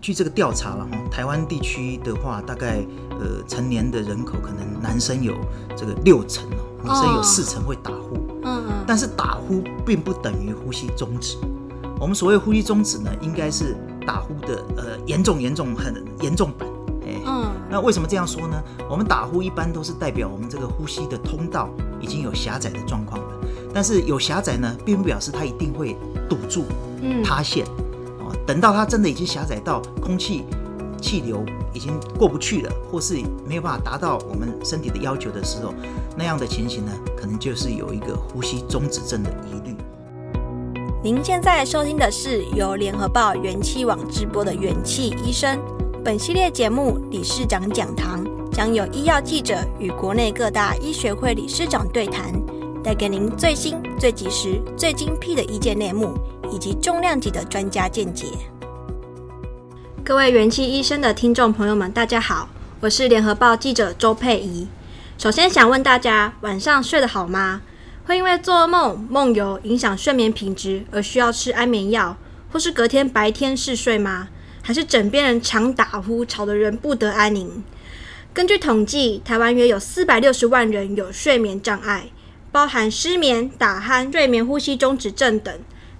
[0.00, 5.34] 据这个调查了哈，台湾地区的话，大概呃成年的人口可能男生有
[5.76, 8.16] 这个六成哦，女生有四成会打呼。
[8.42, 8.84] 嗯嗯。
[8.84, 11.36] 但是打呼并不等于呼吸终止。
[12.00, 16.68] 我们所谓呼吸终止呢，应该是打呼的呃严重严重很严重版。
[17.06, 17.20] 哎。
[17.24, 17.52] 嗯。
[17.70, 18.60] 那为什么这样说呢？
[18.90, 21.70] 我们打呼一般都是代表我们这个呼吸的通道
[22.00, 23.28] 已经有狭窄的状况了。
[23.72, 25.96] 但是有狭窄呢，并不表示它一定会
[26.28, 26.64] 堵住、
[27.24, 27.64] 塌陷。
[27.78, 27.81] 嗯
[28.46, 30.44] 等到它真的已经狭窄到空气
[31.00, 33.14] 气流已经过不去了，或是
[33.46, 35.72] 没有办法达到我们身体的要求的时候，
[36.16, 39.76] 那样的情形呢，可能就是有一个呼吸中止症的疑虑。
[41.02, 45.58] 您现在收听的是由联合报元气网直播的元气医生。
[46.04, 52.32] 本系列节目理事长讲堂将有医药记者与国内各大医学会理事长对谈，
[52.82, 56.14] 带给您最新、最及时、最精辟的意见内幕。
[56.52, 58.26] 以及重量级的专家见解。
[60.04, 62.48] 各位元气医生的听众朋友们，大家好，
[62.80, 64.68] 我是联合报记者周佩仪。
[65.16, 67.62] 首先想问大家，晚上睡得好吗？
[68.04, 72.16] 会因为做梦梦游影响睡眠品质而需要吃安眠药，
[72.52, 74.28] 或是隔天白天嗜睡吗？
[74.60, 77.62] 还是枕边人常打呼，吵得人不得安宁？
[78.34, 82.08] 根据统计，台湾约有四百六十万人有睡眠障碍，
[82.50, 85.54] 包含失眠、打鼾、睡眠呼吸中止症等。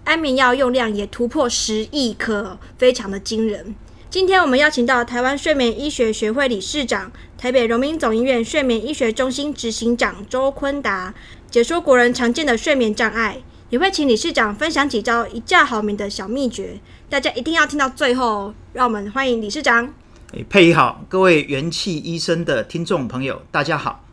[0.05, 3.75] 安眠药用量也突破十亿颗，非常的惊人。
[4.11, 11.15] 今天我们邀请到台湾睡眠医学学会理事长、台北荣民总医院睡眠医学中心执行长周坤达，
[11.51, 13.39] 解说国人常见的睡眠障碍，
[13.71, 16.81] 也会请理事长分享几招一觉好眠的小秘诀。
[17.09, 18.55] 大家一定要听到最后哦。
[18.73, 19.95] 让我们欢迎理事长。
[20.35, 24.05] 哎，佩仪好，各位元气医生的听众朋友，大家好，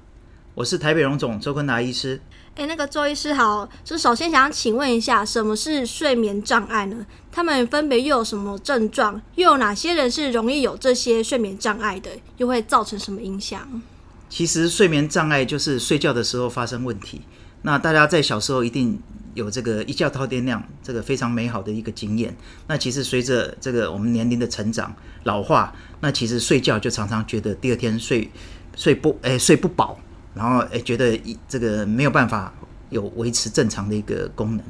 [0.54, 2.22] 我是台北荣总周坤达医师。
[2.56, 7.06] 哎，那个周医师好，就首先想请问一下，什么是睡眠障碍呢？
[7.32, 9.22] 他们分别又有什么症状？
[9.36, 12.10] 又有哪些人是容易有这些睡眠障碍的？
[12.38, 13.82] 又会造成什么影响？
[14.30, 17.22] 其实睡眠障碍就是睡觉的时候发生问题。
[17.62, 19.00] 那大家在小时候一定
[19.34, 22.36] 有这个一觉到天亮，这个非常美好的一个经验。
[22.68, 24.94] 那其实随着这个我们年龄的成长、
[25.24, 28.30] 老化，那其实睡觉就常常觉得第二天睡
[28.76, 29.98] 睡不哎睡不饱。
[30.40, 31.20] 然后诶，觉得
[31.50, 32.54] 这个没有办法
[32.90, 34.66] 有维持正常的一个功能。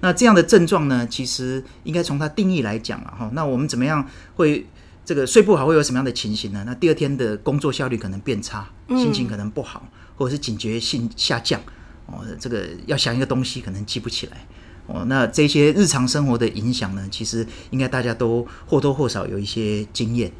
[0.00, 3.30] 那这样的症状呢，其实应该从它定义来讲啊，哈。
[3.32, 4.04] 那我们怎么样
[4.34, 4.66] 会
[5.04, 6.64] 这个睡不好会有什么样的情形呢？
[6.66, 11.60] 那第二天的工作效率可能变差，心情可能不好，或者是警觉性下降。
[12.06, 14.44] 哦，这个要想一个东西可能记不起来。
[14.88, 20.32] 哦，那这些日常生活的影响呢，其实应该大家都或多或少有一些经验。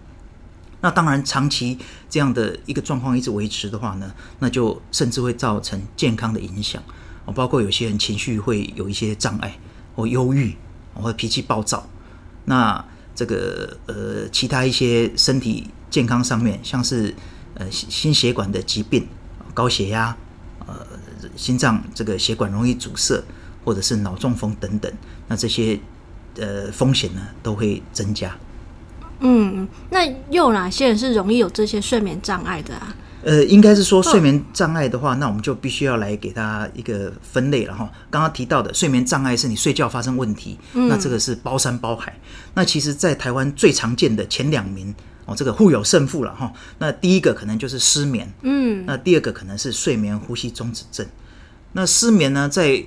[0.85, 1.79] 那当然，长期
[2.11, 6.83] 这样的一个状况一直维持的话呢，那就甚至会造成健康的影响
[7.25, 9.59] 哦，包括有些人情绪会有一些障碍，
[9.97, 10.55] 或忧郁，
[10.93, 11.89] 或脾气暴躁。
[12.45, 12.85] 那
[13.15, 17.15] 这个呃，其他一些身体健康上面，像是
[17.55, 19.07] 呃心血管的疾病，
[19.55, 20.15] 高血压，
[20.67, 20.87] 呃
[21.35, 23.25] 心脏这个血管容易阻塞，
[23.65, 24.93] 或者是脑中风等等，
[25.29, 25.81] 那这些
[26.37, 28.37] 呃风险呢都会增加。
[29.21, 32.95] 嗯，那又有哪些人是容易有这些睡眠障碍的啊？
[33.23, 37.91] 呃，应该是说睡眠障碍的话，那我们就必须要来给他一个分类了哈。
[38.11, 42.15] 刚刚提到的睡眠障碍是你睡觉发生问题，嗯、那这个是包山包海。
[42.53, 44.95] 那其实，在台湾最常见的前两名
[45.25, 46.53] 哦，这个互有胜负了哈。
[46.79, 51.07] 那第一个可能就是失眠，嗯，那第二个可能是睡眠呼吸中止症。
[51.73, 52.85] 那失眠呢，在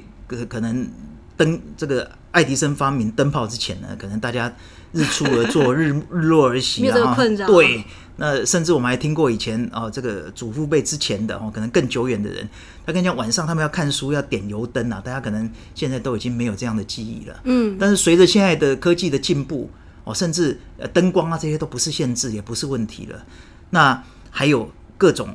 [0.47, 0.87] 可能
[1.35, 4.53] 灯这个爱迪生发明灯泡之前呢，可能大家。
[4.97, 7.15] 日出而作， 日日落而息啊！
[7.45, 7.83] 对，
[8.15, 12.49] 那甚至我们还听过以前哦，这个祖父辈之前的哦，可能更久远的人，
[12.83, 17.39] 他跟你讲晚上他们要看书要点油灯啊，大家可能现在都已经没有这样的记忆了。
[17.43, 19.69] 嗯，但是随着现在的科技的进步
[20.03, 23.23] 哦，甚至呃灯光啊这些都不是限制，也不是问题了。
[23.69, 24.67] 那还有
[24.97, 25.29] 各种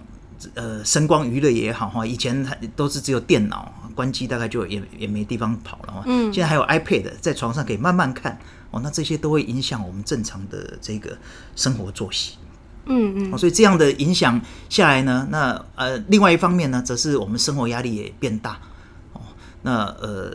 [0.55, 2.45] 呃声光娱乐也好哈，以前
[2.75, 6.03] 都是只有电脑关机，大概就也也没地方跑了。
[6.07, 8.37] 嗯，现在还有 iPad 在床上可以慢慢看。
[8.73, 11.17] 哦，那这些都会影响我们正常的这个
[11.55, 12.39] 生活作息，
[12.87, 14.41] 嗯嗯，哦，所以这样的影响
[14.71, 18.59] 下来呢，那呃，另外一方面呢，则是我们生活压力也变大，
[19.13, 19.21] 哦，
[19.61, 20.33] 那呃，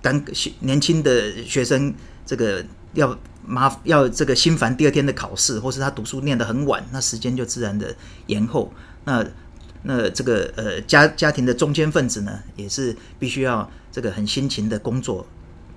[0.00, 0.22] 刚
[0.60, 1.92] 年轻的学生
[2.24, 2.64] 这个
[2.94, 7.94] 要麻要这个心烦第二天的考试，或是他读书念得很晚，那时间就自然的
[8.26, 8.72] 延后。
[9.04, 9.26] 那
[9.82, 15.26] 那这个呃家家庭的中间分子呢，也是必须要这个很辛勤的工作，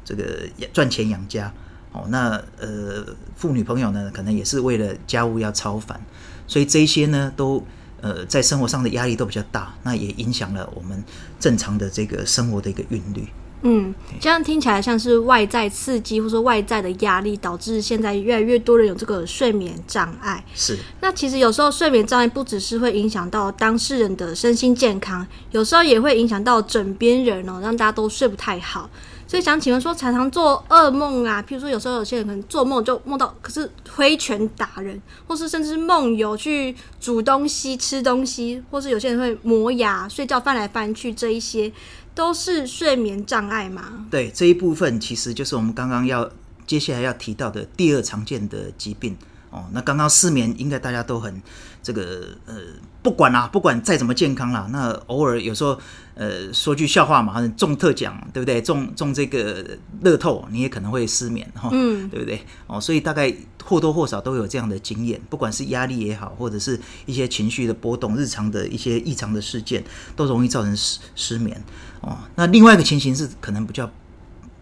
[0.05, 1.51] 这个赚钱养家。
[1.93, 3.05] 哦，那呃
[3.35, 6.01] 妇女朋友呢，可能也是为了家务要操烦，
[6.47, 7.63] 所以这些呢都
[8.01, 11.03] 呃在生活上的压力都比较大，那也影响了我们
[11.39, 13.27] 正常的这个生活的一个韵律。
[13.65, 20.43] 嗯，这样听起来像是外在刺激，或者说外在的压力，导致现在越来越多人有这个睡眠障碍。
[20.53, 20.77] 是。
[20.99, 28.89] 那其实有时候睡眠障碍不只是会影响到当事人的身心健康，有时候也会影响到枕边人哦，让大家都睡不太好。
[29.25, 41.71] 所以想请问说，常常做噩梦啊，譬如说有时候有些人可能做梦就梦到，可是挥拳打人，或是甚至梦游去煮东西、吃东西，或是有些人会磨牙、睡觉翻来翻去，这一些。
[42.15, 44.05] 都是睡眠障碍吗？
[44.11, 46.29] 对，这一部分其实就是我们刚刚要
[46.67, 49.17] 接下来要提到的第二常见的疾病
[49.49, 49.65] 哦。
[49.71, 51.41] 那刚刚失眠应该大家都很
[51.81, 52.55] 这个呃，
[53.03, 55.77] 不管啦、啊，不管再怎么健康啦，那偶尔有时候
[56.15, 58.61] 呃说句笑话嘛，中特奖对不对？
[58.61, 62.41] 中中这个乐透你也可能会失眠哈，嗯，对不对？
[62.65, 63.31] 哦，所以大概
[63.63, 69.83] 或多或少都有这样的经验，不管是压力也好，或者是一些情绪的波动、日常的一些异常的事件，
[70.15, 71.61] 都容易造成失失眠。
[71.99, 73.91] 哦，那另外一个情形是可能比较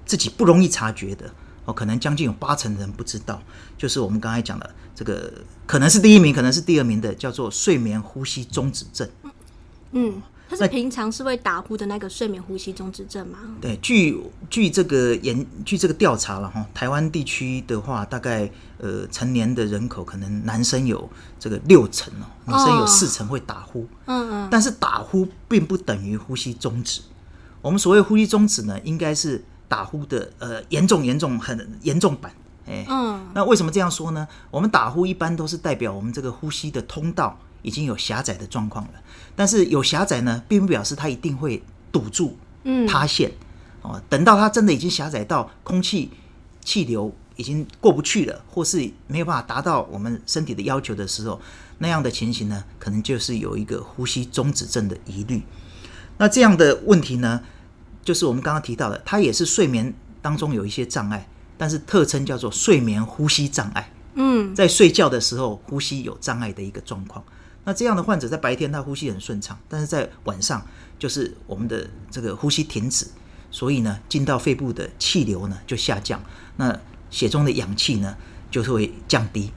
[0.06, 1.32] 自己不容易察觉的
[1.66, 3.42] 哦，可能将近有八成的人不知道，
[3.78, 5.32] 就是我们刚才讲的这个，
[5.66, 9.08] 可能是第一名，可能是第二名的，叫做睡眠呼吸中止症。
[9.92, 13.38] 嗯，他是平常是会打呼的那个睡眠呼吸中止症吗？
[13.62, 14.20] 对，据
[14.50, 18.50] 据这个研据这个调查了哈，台湾地区的话，大概
[18.80, 21.10] 呃成年的人口可能男生有
[21.40, 23.88] 这个六成哦，女生有四成会打呼。
[24.06, 27.02] 嗯嗯，但是打呼并不等于呼吸中止。
[27.62, 32.30] 我们所谓呼吸终止呢，应该是打呼的呃严重严重很严重版，
[32.68, 34.28] 哎，嗯，那为什么这样说呢？
[34.50, 38.92] 我们打呼一般都是代表我们这个呼吸的通道已经有狭窄的状况了，
[39.34, 42.36] 但是有狭窄呢，并不表示它一定会堵住，
[42.66, 43.32] 嗯，塌陷，
[43.82, 46.12] 哦，等到它真的已经狭窄到空气
[46.66, 51.40] 气流已经过不去了，或是没有办法达到我们身体的要求的时候，
[51.78, 55.42] 那样的情形呢，可能就是有一个呼吸中止症的疑虑。
[56.18, 57.42] 那这样的问题呢，
[58.04, 61.28] 就是我们刚刚提到的，它也是睡眠当中有一些障碍，
[61.58, 63.92] 但是特称叫做睡眠呼吸障碍。
[64.16, 67.24] 嗯，在睡觉的时候呼吸有障碍的一个状况。
[67.64, 70.66] 那这样的患者在白天他呼吸很顺畅，但是在晚上
[70.98, 73.08] 就是我们的这个呼吸停止，
[73.52, 76.22] 所以呢，进到肺部的气流呢就下降，
[76.58, 76.78] 那
[77.10, 78.18] 血中的氧气呢
[78.50, 79.52] 就会降低。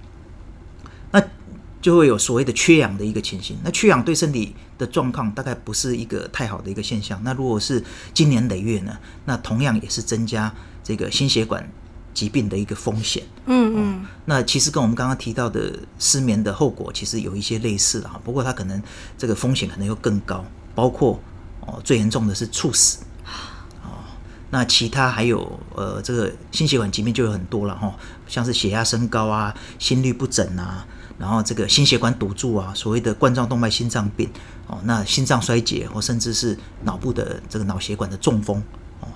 [1.84, 3.58] 那就会有所谓的缺氧的一个情形。
[3.62, 7.20] 那缺氧对身体的状况大概不是一个太好的一个现象。
[7.22, 7.84] 那如果是
[8.14, 8.96] 经年累月呢，
[9.26, 10.50] 那同样也是增加
[10.82, 11.69] 这个心血管
[12.14, 13.22] 疾病的一个风险。
[13.44, 14.06] 嗯嗯。
[14.25, 18.82] 那其实跟我们刚刚提到的失眠的后果其实有一些类似哈，不过它可能
[19.19, 20.42] 这个风险可能又更高，
[20.75, 21.20] 包括
[21.60, 23.04] 哦最严重的是猝死。
[23.84, 24.00] 哦，
[24.48, 27.94] 那其他还有呃这个心血管疾病就有很多了哈，
[28.26, 30.86] 像是血压升高啊，心律不整啊。
[31.16, 34.28] 然后这个心血管堵住啊，所谓的冠状动脉心脏病
[34.66, 38.61] 哦，那心脏衰竭或甚至是脑部的这个脑血管的中风
[39.00, 39.06] 哦，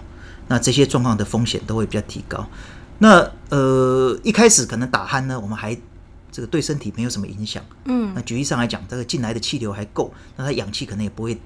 [0.46, 2.48] 那这些状况的风险都会比较提高。
[2.98, 5.76] 那呃一开始可能打鼾呢，我们还
[6.30, 7.60] 这个对身体没有什么影响。
[7.87, 11.37] 嗯，那举例上来讲，这个进来的气流还够，那它氧气可能也不会，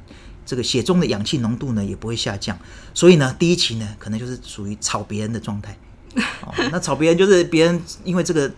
[0.44, 2.58] 这个血中的氧气浓度呢也不会下降。
[2.92, 5.74] 所以呢，第一期呢可能就是属于吵别人的状态。
[6.42, 8.52] 哦，那吵别人就是别人因为这个。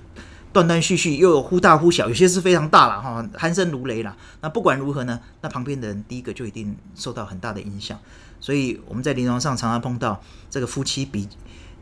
[0.54, 4.16] 断断续续，又有忽大忽小，有些是非常大了哈，鼾声如雷了。
[4.40, 7.98] 那不管如何呢，那旁边的人第一个就一定受到很大的影响。
[8.40, 11.28] 所以我们在临床上常常碰到这个夫妻比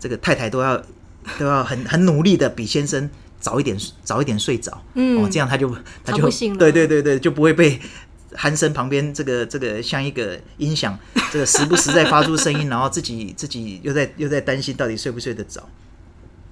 [0.00, 0.82] 这个太太都要
[1.38, 5.68] 都要很很努力的比先生早一点早一点睡着，嗯，哦，这样他就
[6.02, 7.78] 他就对对对对，就不会被
[8.34, 10.98] 鼾声旁边这个这个像一个音响，
[11.30, 15.68] 这个时不时在发出声音，然后自己自己又在又在担心到底睡不睡得着。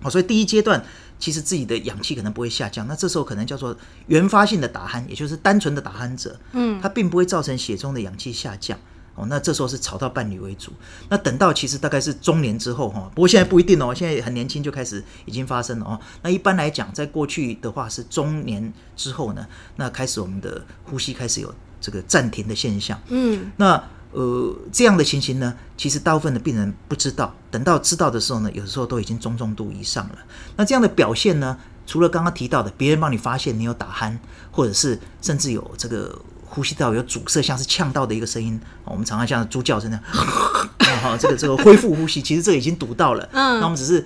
[0.03, 0.85] 好，所以第一阶段。
[1.21, 8.79] 其实自己的氧气可能不会下降，那这时候可能叫做原发性的打鼾，也就是单纯的打鼾者，嗯，它并不会造成血中的氧气下降，
[9.15, 10.73] 哦，那这时候是吵到伴侣为主。
[11.11, 16.01] 那等到其实大概是中年之后哈，不过现在不一定哦，现在很年轻就开始已经发生了哦。
[16.23, 19.47] 那一般来讲，在过去的话是中年之后呢，
[19.77, 23.85] 那开始我们的呼吸开始有这个暂停的现象，嗯，那。
[24.13, 30.19] 呃，这样的情形呢，其实大部分的病人不知道，等到知道的时候呢，有的时候都已经中重度以上了。
[30.57, 34.19] 那这样的表现呢，除了刚刚提到的，别人帮你发现你有打鼾，
[34.51, 43.29] 或者是甚至有这个呼吸道有阻塞，像是呛到的一个声音，我们常常像猪叫声那样，好， 这个这个恢复呼吸，其实这个已经堵到了。
[43.33, 44.05] 嗯，那我们只是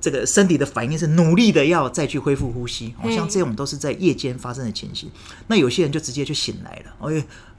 [0.00, 5.10] 这个身体的反应是努力的要再去恢复呼吸，好像这种都是在夜间发生的情形。
[5.48, 7.10] 那有些人就直接就醒来了，哦，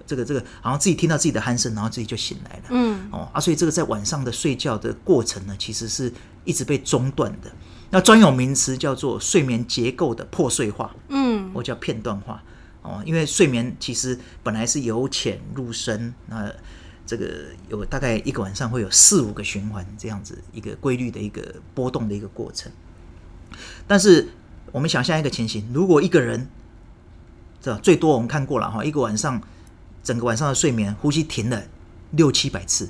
[0.05, 6.12] 这个这个，好像自己听到自己的鼾声，然后自己就醒来了，嗯，哦啊，所以这个在晚上的睡觉的过程呢，其实是
[6.43, 7.51] 一直被中断的。
[7.91, 12.43] 那专有名词叫做睡眠结构的破碎化，嗯，或叫片段化，
[12.81, 16.51] 哦，因为睡眠其实本来是由浅入深，那
[17.05, 22.71] 这个有大概一个晚上会有四五个循环这样子一个规律的一个波动的一个过程。
[23.88, 24.29] 但是
[24.71, 26.50] 我们想象一个情形，如果一个人，
[27.62, 29.41] 这最多我们看过了哈，一个晚上
[30.05, 31.62] 整个晚上的睡眠呼吸停了
[32.12, 32.89] 六七百次。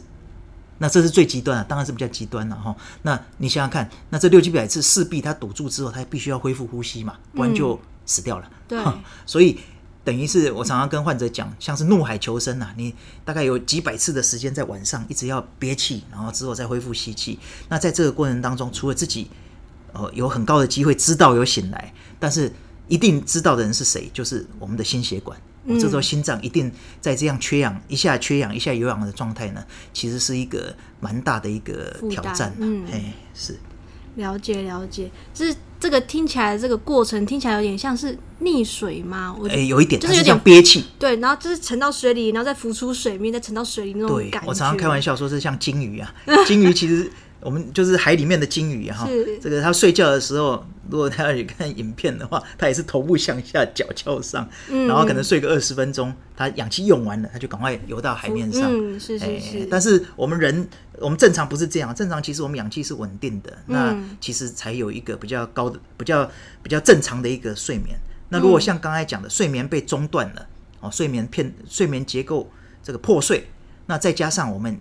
[0.78, 2.76] 那这是最极端的，当然是比较极端了哈。
[3.04, 8.52] 那你想想看，那这六七百次势必它堵住之后，它必须要恢复呼吸嘛，不然就死掉了。
[8.68, 8.78] 对，
[9.26, 9.58] 所以
[10.04, 12.94] 等于是我常常跟患者讲，像是怒海求生呐，你
[13.24, 17.40] 大概有几百次的时间在晚上一直要憋气，然后之后再恢复吸气。
[17.70, 19.30] 那在这个过程当中，除了自己
[19.94, 22.52] 呃有很高的机会知道有醒来，但是
[22.90, 24.12] 一定知道的人是谁？
[24.14, 25.40] 就是我们的心血管。
[25.68, 32.56] 这时候心脏一定在这样缺氧，一下缺氧，一下有氧的状态呢，其实是一个蛮大的一个挑战。
[32.60, 33.58] 嗯，哎，是。
[34.16, 39.36] 了解了解，就是这个听起来这个过程听起来有点像是溺水吗？
[39.50, 40.86] 哎，有一点，就是有点憋气。
[40.98, 44.48] 对，然后就是沉到水里，然后再浮出水面，再沉到水里那种感觉。
[44.48, 46.14] 我常常开玩笑说，是像鲸鱼啊，
[46.46, 47.12] 鲸鱼其实。
[47.42, 49.08] 我们就是海里面的鲸鱼哈，
[49.40, 54.50] 这个它睡觉的时候，如果他要去看影片的话，它也是头部向下，脚翘上，
[54.88, 58.64] 然后可能睡个二十分钟，它氧气用完了，它就赶快游到海面上。
[58.72, 59.66] 嗯，是是是。
[59.70, 60.68] 但是我们人，
[61.00, 66.28] 我们正常不是这样，正常其实我们氧气是稳定的，那其实才有一个比较高的、比较
[66.64, 67.96] 比较正常的一个睡眠。
[68.30, 70.48] 那如果像刚才讲的，睡眠被中断了，
[70.80, 72.50] 哦，睡眠片、睡眠结构
[72.82, 73.48] 这个破碎，
[73.86, 74.80] 那再加上我们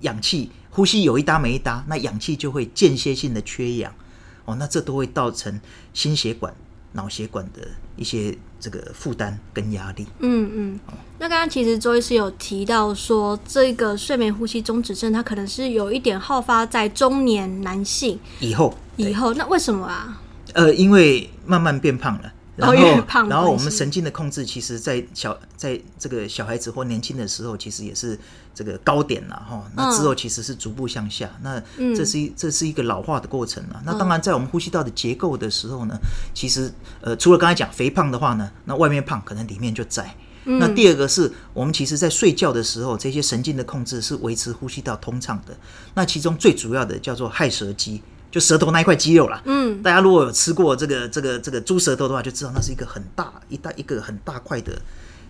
[0.00, 0.50] 氧气。
[0.76, 3.90] 呼吸有一搭没一搭，那氧气就会间歇性的缺氧，
[4.44, 5.58] 哦，那这都会造成
[5.94, 6.54] 心血管、
[6.92, 7.66] 脑血管的
[7.96, 10.06] 一些这个负担跟压力。
[10.18, 10.80] 嗯嗯。
[11.18, 18.76] 那刚刚其实周医师有提到说，这个睡眠呼吸中止症，它可能是有一点好发在中年男性以后。
[18.98, 20.20] 以后，那为什么啊？
[20.52, 22.30] 呃，因为慢慢变胖了。
[22.56, 28.18] 然后，胖然后我们神经的控制，其实，在小，在这个小孩子或年轻的时候，其实也是
[28.54, 29.62] 这个高点了哈。
[29.76, 31.62] 那之后其实是逐步向下，那
[31.94, 33.82] 这是一这是一个老化的过程了。
[33.84, 35.98] 那当然，在我们呼吸道的结构的时候呢，
[36.32, 36.72] 其实
[37.02, 40.16] 呃，除了刚才讲肥胖的话呢，那外面胖可能里面就窄。
[40.44, 45.54] 那第二个是我们其实在睡觉的时候，这些神经的控制是维持呼吸道通畅的。
[45.94, 48.00] 那其中最主要的叫做亥舌肌。
[48.36, 54.78] 就舌头那一块肌肉啦，嗯，大家如果有吃过这个这个这个猪舌头的话，就知道那是一个很大一大一个很大块的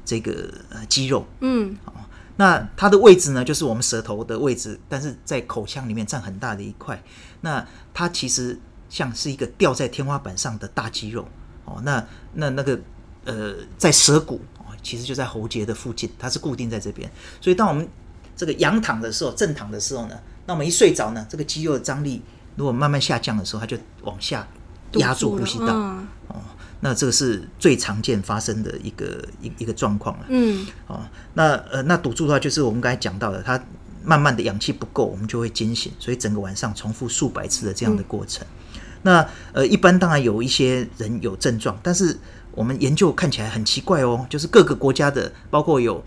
[0.04, 1.92] 这个呃肌肉，嗯，哦，
[2.34, 7.00] 那它的位置呢，就是我们舌头的位置，但是在口腔里面占很大的一块。
[7.42, 8.58] 那它其实
[8.88, 11.28] 像是一个吊在天花板上的大肌肉，
[11.64, 12.76] 哦，那那那个
[13.24, 17.08] 呃，在舌骨哦，其实就在喉结的附近，它是固定在这边。
[17.40, 17.88] 所以当我们
[18.36, 22.20] 这个仰躺的时候，正躺的时候呢，那我们一睡着呢，这个肌肉的张力。
[22.56, 24.46] 如果慢慢下降的时候，它就往下
[24.92, 26.36] 压住呼吸道，嗯、哦，
[26.80, 30.24] 那这个是最常见发生的一个一一个状况了。
[30.28, 31.00] 嗯，哦，
[31.34, 33.62] 那呃，那堵住的话，就是我们刚才讲到的，它
[34.02, 38.46] 慢慢的氧气不够，我们就会惊醒，所以整个晚上重复数百次的这样的过程。
[38.72, 42.18] 嗯、那呃，一般当然有一些人有症状，但是
[42.52, 46.02] 我们研究看起来很奇怪哦，就是各个国家的，包括有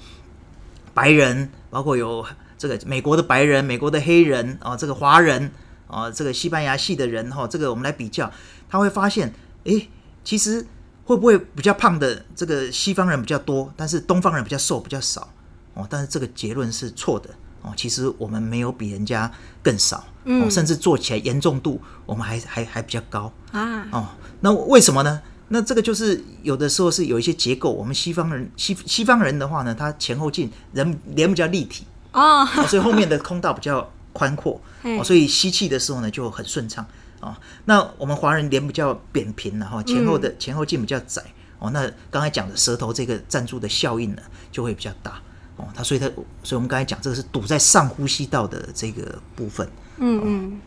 [0.95, 2.25] 白人，包括有
[2.57, 5.51] 这个美国的白人、美国的黑人啊、哦，这个华人。
[5.89, 8.31] 啊，这个西班牙系的人哈，这个我们来比较，
[8.69, 9.89] 他会发现，诶，
[10.23, 10.63] 其实
[11.03, 15.27] 会不会比较胖的这个西方人比较多，但是东方人比较瘦比较少
[15.73, 15.87] 哦？
[15.89, 17.31] 但是这个结论是错的
[17.63, 17.73] 哦。
[17.75, 19.31] 其实我们没有比人家
[19.63, 23.87] 更少，嗯，甚至做起来严重度我们还还还比较高啊。
[23.91, 24.09] 哦，
[24.41, 25.19] 那为什么呢？
[25.47, 33.91] 那这个就是有的时候是有一些结构，我们西方人西西方人的话呢，他前后进人脸比较立体哦，所以后面的空道比较。
[34.13, 36.85] 宽阔哦，所以吸气的时候呢就很顺畅
[37.19, 37.35] 哦。
[37.65, 41.23] 那我们华人脸比较扁平，然后前后的前后径比较窄
[41.59, 41.69] 哦。
[41.71, 45.19] 那刚才讲的舌头这个赞助的效应呢就会比较大
[45.57, 45.67] 哦。
[45.73, 46.07] 它所以它
[46.43, 49.67] 所以我们刚才讲这个是堵在上呼吸道的这个部分。
[49.97, 50.61] 嗯嗯。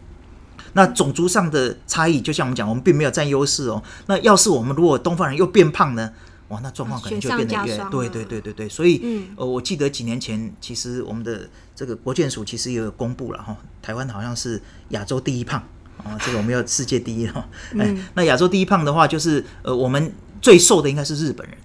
[0.74, 3.82] 那种族上的差异，就像我们讲，我们并没有占优势哦。
[4.06, 6.10] 那要是我们如果东方人又变胖呢？
[6.52, 15.58] 哇，那状况可能就变得越对对对对对，所以、嗯、呃，我记得几年前，其实我们的这个国健署其实也有公布了哈，台湾好像是亚洲第一胖
[16.04, 17.48] 啊，这个我们要世界第一哈。
[17.78, 21.56] 哎，嗯、那亚洲第一胖的话，就是呃，我们最瘦的应该是日本人，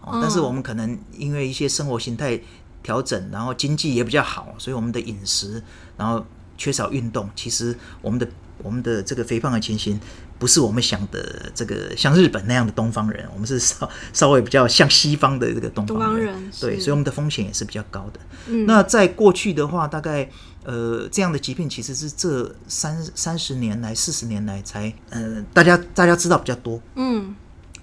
[0.00, 2.40] 哦、但是我们可能因为一些生活形态
[2.82, 5.62] 调整，然后经济也比较好，所以我们的饮食，
[5.96, 6.26] 然后
[6.58, 8.26] 缺少运动，其实我们的
[8.58, 10.00] 我们的这个肥胖的情形
[10.38, 18.20] 不是我们想的这个像日本那样的东方人，我们是 稍稍微比较像西方的这个东方人，对，所以我们的风险也是比较高的。
[18.48, 20.28] 嗯，那在过去的话，大概
[20.64, 27.34] 呃这样的疾病其实是这三三十年来、四十年来才呃大家大家知道比较多，嗯，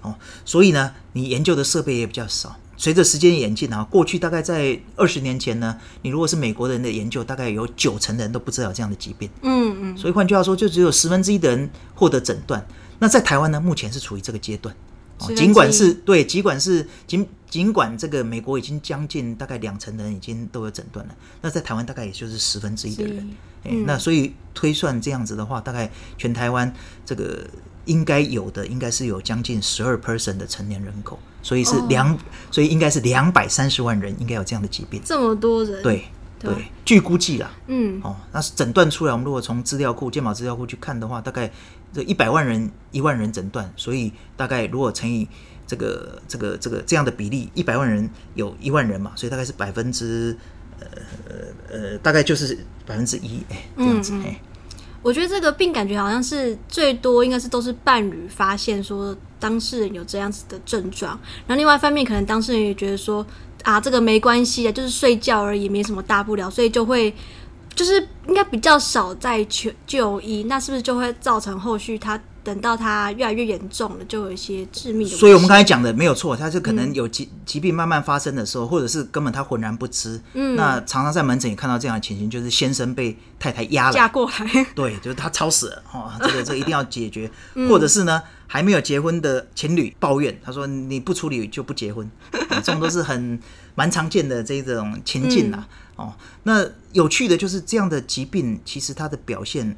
[0.02, 2.56] 哦，所以呢，你研究的设备也比较少。
[2.82, 9.30] 随着时间演进啊，过去大概在二十年前呢，你如果是美国人的研究，大概有九成的人都不知道有这样的疾病。
[9.42, 9.96] 嗯嗯。
[9.96, 12.66] 所以换句话说，就只有十分之一的人获得诊断。
[12.98, 14.74] 那在台湾呢，目前是处于这个阶段。
[15.18, 23.30] 哦，尽管是对，尽管是尽尽管这个美国已经将近大概两成的人已经都有诊断了，那在台湾大概也就是十分之一的人。
[23.66, 23.84] 嗯。
[23.86, 26.74] 那所以推算这样子的话，大概全台湾
[27.06, 27.46] 这个
[27.84, 31.16] 应该有的，应该是有将近十二 percent 的成年人口。
[31.42, 32.20] 所以是两，oh.
[32.50, 36.04] 所以应该是两百三十万人应该有这样的疾病，这么多人，对
[36.38, 36.50] 对，
[36.84, 41.50] 据估计啦，嗯，哦，那是诊断出来，我们如果从资料库、健保资料库去看的话，大概
[41.92, 45.28] 这一百万人、一万人诊断，所以大概如果乘以
[45.66, 50.36] 这个、这个、这个这样的比例，一百万人有一万人嘛，所以大概是百分之
[50.80, 50.86] 呃
[51.70, 54.36] 呃大概就是百分之一，哎，这样子，哎、嗯。
[55.02, 61.18] 我觉得这个病感觉好像是最多，应该是都是伴侣发现说当事人有这样子的症状，
[61.48, 63.26] 然后另外一方面可能当事人也觉得说
[63.64, 67.12] 啊这个没关系啊，就是睡觉而已，没什么大不了，所以就会
[67.74, 72.18] 就是应该比较少在求就医，那是不是就会造成后续他？
[72.44, 75.16] 等到它越来越严重了，就有一些致命的。
[75.16, 80.20] 所以，我们刚才讲的没有错，它是可能有疾疾病慢慢发生的时候，嗯、或者是根本他浑然不知。
[80.34, 87.30] 嗯，那常常在门诊也看到这样的情形，就是先生被太太压了嫁过来，对，就是他超死了哦，这个这个一定要解决。
[87.54, 88.20] 嗯、或者是呢，
[88.52, 92.06] 还没有结婚的情侣抱怨，他说你不处理就不结婚，
[92.62, 93.40] 这种都是很
[93.74, 95.66] 蛮常见的这种情境啊。
[95.96, 99.74] 嗯、哦，那有趣的就是这样的疾病，其实它的表现。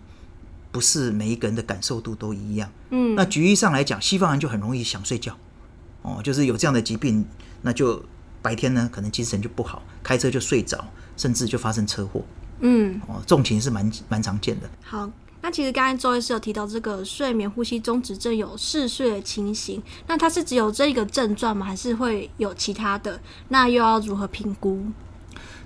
[0.72, 2.68] 不是每一个人的感受度都一样。
[2.90, 5.38] 嗯，那举例上来讲，西方人就很容易想睡觉，
[6.02, 7.24] 哦，就是有这样的疾病，
[7.62, 8.04] 那就
[8.42, 10.84] 白天呢可能精神就不好，开车就睡着，
[11.16, 12.24] 甚至就发生车祸。
[12.58, 14.68] 嗯，哦，重情是蛮蛮常见的。
[14.82, 15.08] 好，
[15.44, 21.66] 那其实刚才周医师有提到这个睡眠呼吸中止症有嗜睡的情形，那它是只有这一个症状吗？
[21.66, 23.20] 还是会有其他的？
[23.48, 24.80] 那又要如何评估？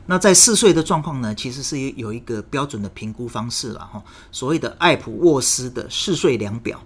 [0.06, 6.82] 那在嗜睡的状况呢，其实是有一个标准的评估方式了哈，所谓的艾普沃斯的嗜睡量表。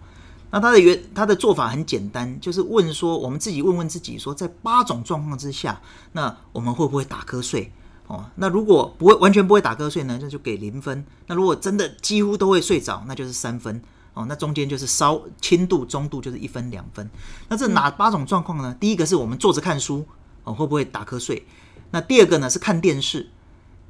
[0.51, 5.81] 那它的原它的做法很简单，就是问说，我们自己问问自己说，在八种状况之下，
[6.13, 7.73] 那我们会不会打瞌睡？
[8.13, 11.03] 哦，那如果不会完全不会打瞌睡呢，那就给零分。
[11.29, 13.83] 那如果真的几乎都会睡着，那就是三分。
[14.13, 17.09] 哦，那中间就是稍轻度、中度就是一分两分。
[17.49, 18.77] 那这哪八种状况呢？
[18.79, 20.07] 第一个是我们坐着看书，
[20.45, 21.47] 哦，会不会打瞌睡？
[21.91, 23.31] 那第二个呢是看电视，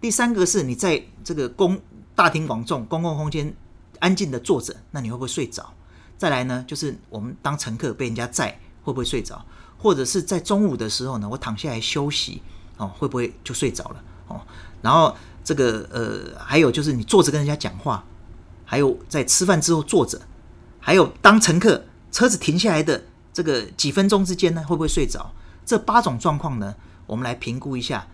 [0.01, 1.81] 第三个是你在这个公
[2.15, 3.53] 大庭广众、公共空间
[3.99, 5.75] 安静的坐着，那你会不会睡着？
[6.17, 9.45] 再来呢，就是我们当乘客被人家载，会不会睡着？
[9.77, 12.41] 或者是在中午的时候呢，我躺下来休息，
[12.77, 14.05] 哦，会不会就睡着了？
[14.33, 14.41] 哦，
[14.81, 18.05] 然后这个呃，还有就是你坐着跟人家讲话，
[18.65, 20.21] 还有在吃饭之后坐着，
[20.81, 25.33] 还有当乘客车子停下来的这个几分钟之间呢，会不会睡着？
[25.65, 26.75] 这八种状况呢？
[27.07, 28.07] 我们来评估一下，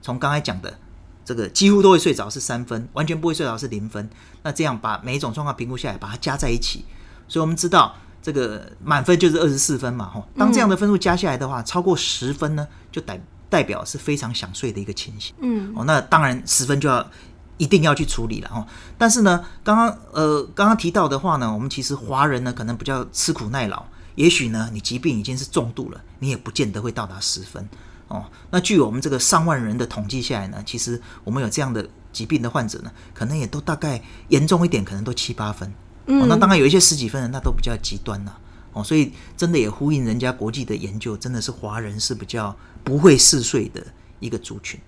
[0.00, 0.78] 从刚才讲的
[1.24, 4.08] 这个几乎都会睡着是三分，完全不会睡着是零分。
[4.42, 6.84] 那这样把每一种状况评估下来，把它加在一起，
[7.28, 10.08] 所以我们知道这个满分就是二十四分嘛。
[10.08, 15.34] 吼，当这样的分数加下来的话，超过十分呢，就等代表是非常想睡的一个情形。
[15.40, 17.08] 嗯，哦，那当然十分就要
[17.56, 18.50] 一定要去处理了。
[18.52, 18.66] 哦，
[18.98, 27.68] 但是呢，刚刚呃刚刚提到的话呢，我们其实华人呢可能比较吃苦耐劳，也许呢你疾病已经是重度了，你也不见得会到达十分。
[28.08, 35.72] 哦，那据我们这个上万人的统计下来呢，其实我们有这样的疾病的患者呢，可能也都大概严重一点，可能都七八分。
[36.06, 38.38] 嗯，哦，那当然有一些十几分的，那都比较极端了。
[38.76, 43.84] 哦，所以真的也呼应人家国际的研究，真的是华人是比较不会嗜睡的
[44.20, 44.78] 一个族群。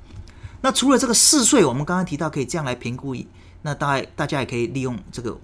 [0.61, 3.17] 那除了这个嗜睡，我们刚刚提到可以这样来评估，
[3.63, 5.41] 那大概大家也可以利用这个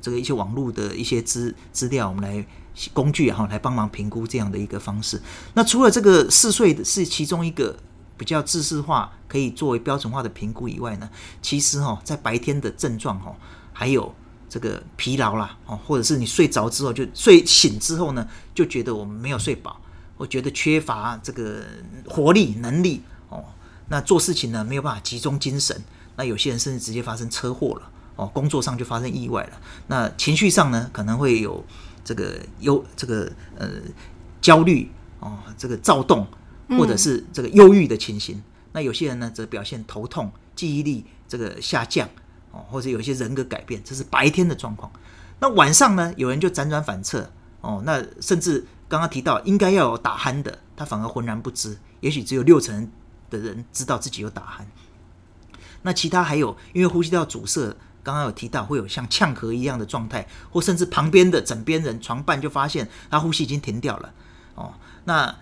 [0.00, 2.46] 这个一些网络的一些资资料，我们来。
[2.94, 5.20] 工具哈，来帮忙评估这样的一个方式。
[5.54, 7.76] 那除了这个嗜睡的是其中一个
[8.16, 11.10] 比较制式化，可以作为标准化的评估以外呢，
[11.42, 13.34] 其实哈，在白天的症状哈，
[13.72, 14.14] 还有
[14.48, 19.80] 这个疲劳啦，哦，或者是你睡着之后就睡醒之后呢，就觉得我们没有睡饱，
[20.16, 21.62] 我觉得缺乏这个
[22.06, 23.44] 活力能力哦，
[23.88, 25.80] 那做事情呢没有办法集中精神，
[26.16, 31.64] 那有些人甚至直接发生车祸了哦，工作上就发生意外了，那情绪上呢可能会有。
[32.04, 33.68] 这个忧，这个呃
[34.40, 36.26] 焦虑哦，这个躁动，
[36.70, 38.36] 或者是这个忧郁的情形。
[38.36, 42.08] 嗯、那有些人呢，则表现头痛、记忆力这个下降
[42.52, 44.90] 哦，或者有一些人格改变，这是白天的状况。
[45.40, 47.30] 那晚上呢，有人就辗转反侧
[47.60, 52.90] 哦，那甚至刚刚提到应该要有打鼾的，他反而浑然不知，也许只有六成
[53.30, 54.64] 的人知道自己有打鼾。
[55.82, 64.12] 那其他还有因为呼吸道阻塞，刚刚有提到会有像呛咳一样的状态，或甚至旁边的枕边人床伴就发现他呼吸已经停掉了
[64.56, 64.74] 哦。
[65.04, 65.32] 那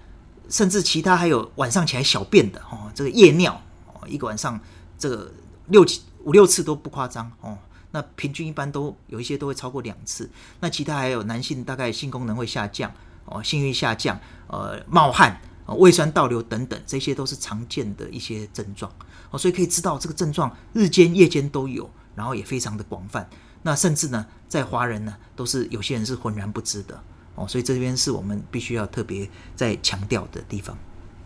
[0.51, 4.61] 甚至其他还有晚上起来小便的哦，这个夜尿哦，一个晚上
[4.99, 5.33] 这个
[5.69, 7.57] 六七五六次都不夸张哦。
[7.93, 10.29] 那平均一般都有一些都会超过两次。
[10.61, 12.93] 那其他还有男性大概性功能会下降
[13.25, 18.93] 哦，性欲下降，呃，冒汗、胃酸倒流等等，这些都是常见的一些症状
[19.31, 19.39] 哦。
[19.39, 23.27] 所以可以知道这个症状日间夜间都有，然后也非常的广泛。
[23.62, 27.01] 那甚至呢，在华人呢，都是有些人是浑然不知的。
[27.37, 30.77] 哦，所以这边是我们必须要特别在强调的地方。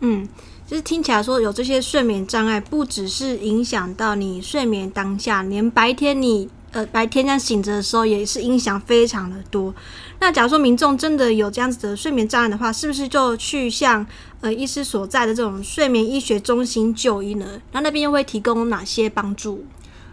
[0.01, 0.27] 嗯，
[0.71, 9.75] 就是听起来说有这些睡眠障碍，不只是影响到你睡眠当下，连白天你呃白天这样醒着的时候，也是影响非常的多。
[10.21, 14.07] 那假如说民众真的有这样子的睡眠障碍的话，是不是就去向
[14.39, 17.59] 呃医师所在的这种睡眠医学中心就医呢？
[17.73, 19.65] 那那边又会提供哪些帮助？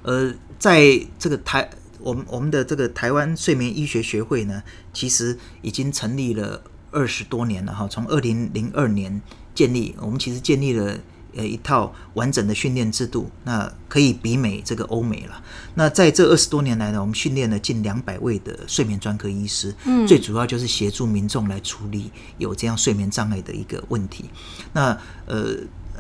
[0.03, 1.71] 呃，在这个台。
[2.01, 7.87] 我们我们的这个台湾睡眠医学学会呢，其实已经成立了二十多年了哈。
[7.87, 9.21] 从二零零二年
[9.59, 10.97] 建立，我们其实建立了
[11.35, 15.43] 呃一套完整的训练制度，那可以比美这个欧美了。
[15.75, 24.27] 那在这二十多年来呢，我们训练了近两百位的睡眠专科医师，嗯，最主要就是协助民众来处理有这样睡眠障碍的一个问题。
[24.73, 25.57] 那呃，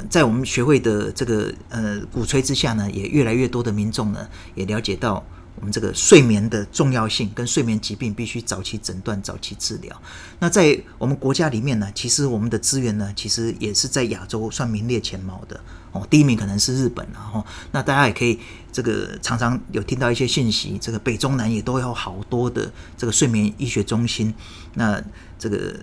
[0.08, 5.24] 在我们学会的这个呃鼓吹之下呢，也越来越多的民众呢也了解到。
[5.58, 10.00] 我们这个睡眠的重要性跟睡眠疾病必须早期诊断、早期治疗。
[10.38, 16.06] 那在我们国家里面呢，其实我们的资源呢，其实也是在亚洲算名列前茅的哦。
[16.08, 18.38] 第一名可能是日本，然后那大家也可以
[18.72, 24.32] 这个常常有听到一些信息，这个北中南也都有好多的这个睡眠医学中心，
[24.74, 25.02] 那
[25.38, 25.74] 这个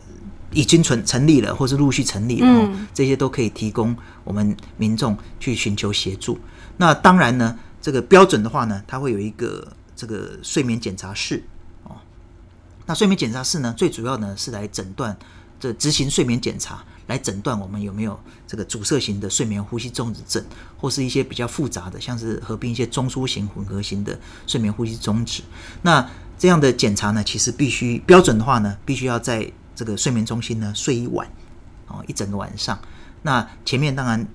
[0.52, 6.40] 已经成成立了，或是陆续成立了，嗯，这些都可以提供我们民众去寻求协助。
[6.78, 7.60] 那当然呢。
[7.86, 11.43] 这个标准的话呢，它会有一个这个睡眠检查室
[11.84, 11.95] 哦。
[12.88, 15.15] 那睡眠检查室呢，最主要呢是来诊断
[15.60, 20.43] 这执行睡眠检查，来诊断我们有没有这个阻塞型的睡眠呼吸中止症，
[20.80, 25.43] 或是一些比较复杂的，像是合并一些中枢型混合型的睡眠呼吸中止。
[25.84, 31.28] 那这样的检查呢，其实必须标准的话呢，必须要在这个睡眠中心呢睡一晚
[31.88, 32.80] 哦，一整个晚上。
[33.21, 34.28] 那前面当然。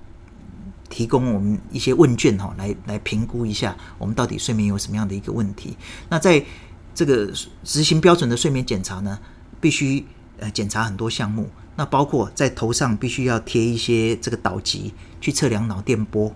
[0.91, 5.75] 提供我们一些问卷哈，来来评估一下我们到底睡眠有什么样的一个问题。
[6.09, 6.45] 那在
[6.93, 7.31] 这个
[7.63, 9.17] 执行标准的睡眠检查呢，
[9.61, 10.05] 必须
[10.37, 11.49] 呃检查很多项目。
[11.77, 16.35] 那包括在头上必须要贴一些这个导极去测量脑电波，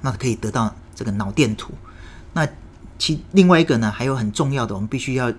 [0.00, 1.74] 那可以得到这个脑电图。
[2.32, 2.48] 那
[2.96, 5.32] 其另外一个呢，还有很重要的，我们必须要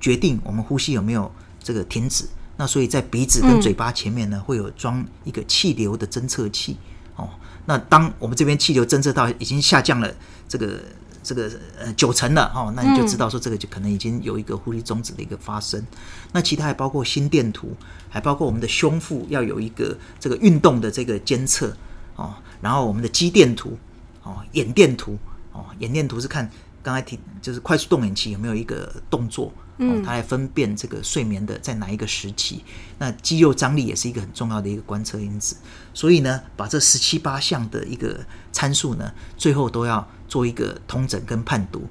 [0.00, 1.30] 决定我们呼吸有没有
[1.62, 2.26] 这个停止。
[2.56, 6.76] 那所以在鼻子跟嘴巴前面呢，会有装一个气流的侦测器。
[7.16, 7.30] 哦，
[7.66, 10.12] 那当我们这边气流侦测到已经下降了
[10.48, 10.80] 这个
[11.22, 15.80] 这个呃九成了哦，那你就知道说这个就可能已经有一个呼吸中止的一个发生。
[15.80, 15.86] 嗯、
[16.32, 17.74] 那其他还包括心电图，
[18.08, 21.74] 还包括我们的胸腹要有一个这个运动的这个监测
[22.16, 23.78] 哦，然后我们的肌电图
[24.22, 25.18] 哦，眼电图
[25.52, 26.50] 哦，眼电图是看
[26.82, 29.52] 刚才提就是快速动眼期有没有一个动作。
[29.78, 32.62] 哦，它来分辨这个睡眠的在哪一个时期，
[32.98, 35.56] 那肌肉张力也是一个很重要的一个观测因子。
[35.92, 41.86] 所以呢，把这十七八项的一个参数呢，最后都要做一个通诊跟判读。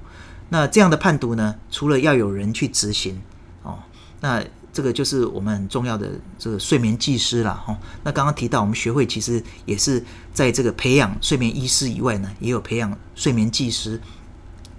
[0.48, 3.20] 那这样的判读呢，除了要有人去执行
[3.62, 3.78] 哦，
[4.20, 4.42] 那
[4.72, 7.78] 这个就是我们很重要的这个睡眠技师了哈。
[8.02, 14.00] 那刚刚提到我们学会其实也是在这个培养睡眠医师以外呢，也有培养睡眠技师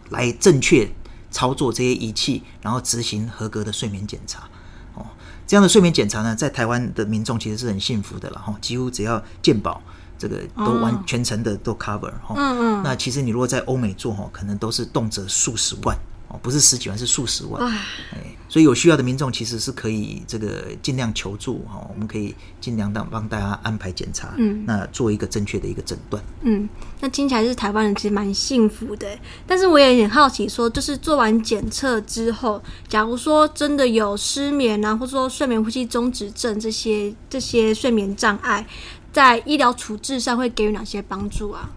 [0.10, 0.90] 来正确。
[1.36, 4.48] 操作这些仪器，然后执行合格的睡眠检查，
[4.94, 5.06] 哦，
[5.46, 9.82] 这样的睡眠检查呢，在台湾的民众其实是很幸福的了哈，几乎只要健保
[10.18, 15.98] 这个都完全程的都 cover 哈，嗯嗯，那其实你如果在欧美做哈，可能都是动辄数十万。
[16.42, 17.66] 不是十几万，是数十万。
[18.12, 26.22] 哎，所以有需要的民众其实是可以这个尽量求助哈，我们可以尽量当帮大家安排检查，嗯，那做一个正确的一个诊断。
[26.42, 26.68] 嗯，
[27.00, 29.08] 那听起来是台湾人其实蛮幸福的，
[29.48, 38.68] 但是我也很好奇，说就是做完检测之后，假如说真的有失眠啊，或者说睡眠呼吸中止症这些这些睡眠障碍，
[39.14, 41.70] 在医疗处置上会给予哪些帮助啊？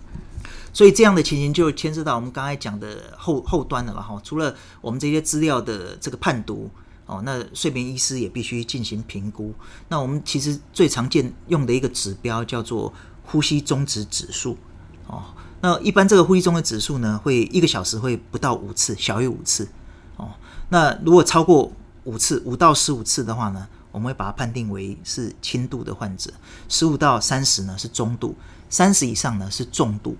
[0.72, 4.20] 所以这样的情形就牵涉到我们刚才讲的后后端了哈。
[4.22, 6.70] 除了我们这些资料的这个判读
[7.06, 9.54] 哦，那睡眠医师也必须进行评估。
[9.88, 12.92] 那我们其实最常见用的一个指标叫做
[13.24, 14.56] 呼吸中止指数
[15.06, 15.24] 哦。
[15.60, 19.66] 那一般这个呼吸中止指数呢，会一个小时会不到五次，小于五次
[20.16, 20.28] 哦。
[20.68, 21.72] 那如果超过
[22.04, 26.30] 五次，五到十五次的话呢，我们会把它判定为是轻度的患者；
[26.68, 28.36] 十五到三十呢是中度，
[28.68, 30.16] 三十以上呢是重度。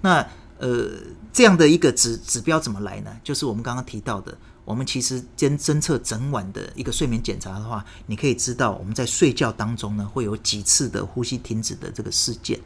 [0.00, 0.26] 那
[0.58, 0.90] 呃，
[1.32, 3.10] 这样的一个指指标怎么来呢？
[3.22, 12.58] 就是我们刚刚提到的，我们其实监侦测整晚的一个睡眠检查的话，你可以知道我们在睡觉当中呢会有几次的呼吸停止的这个事件。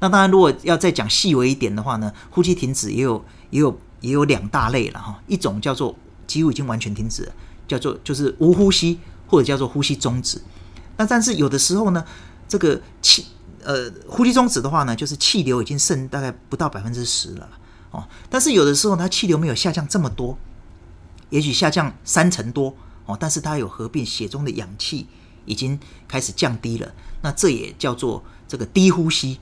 [0.00, 5.22] 那当然，如果要再讲细微一点的话呢，呼吸停止也有也有也有两大类了哈。
[5.26, 7.32] 一种叫做几乎已经完全停止了，
[7.66, 10.40] 叫做就是无呼吸或者叫做呼吸终止。
[10.98, 12.04] 那但是有的时候呢，
[12.46, 13.26] 这个气
[13.64, 17.48] 呃呼吸中止的话呢，就是气流已经剩大概不到百分之十了
[17.90, 18.06] 哦。
[18.28, 20.36] 但是有的时候它气流没有下降这么多，
[21.30, 22.74] 也许下降三成多
[23.06, 25.06] 哦，但是它有合并血中的氧气
[25.44, 26.92] 已经开始降低了，
[27.22, 29.38] 那这也叫做这个低呼吸。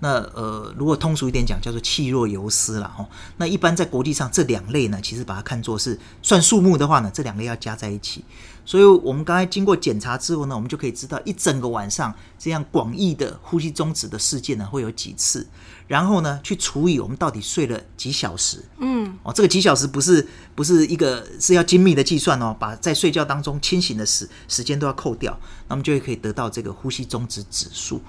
[0.00, 3.08] 那呃，如果通俗一点讲，叫做气若游丝了哈。
[3.38, 8.22] 那一般在国际上，这两类呢，其实把它看作是算数目的话呢，这两类要加在一起。
[8.66, 15.46] 所以我们刚才经过检查之后呢，我们就可以知道一整个晚上这样广义的呼吸终止的事件呢会有几次，
[15.86, 18.64] 然后呢去除以我们到底睡了几小时。
[18.78, 28.00] 嗯，哦，这个几小时不是不是一个是要精密的计算哦，把在睡觉当中清醒的时时间都要扣掉，那么就会可以得到这个呼吸终止指数。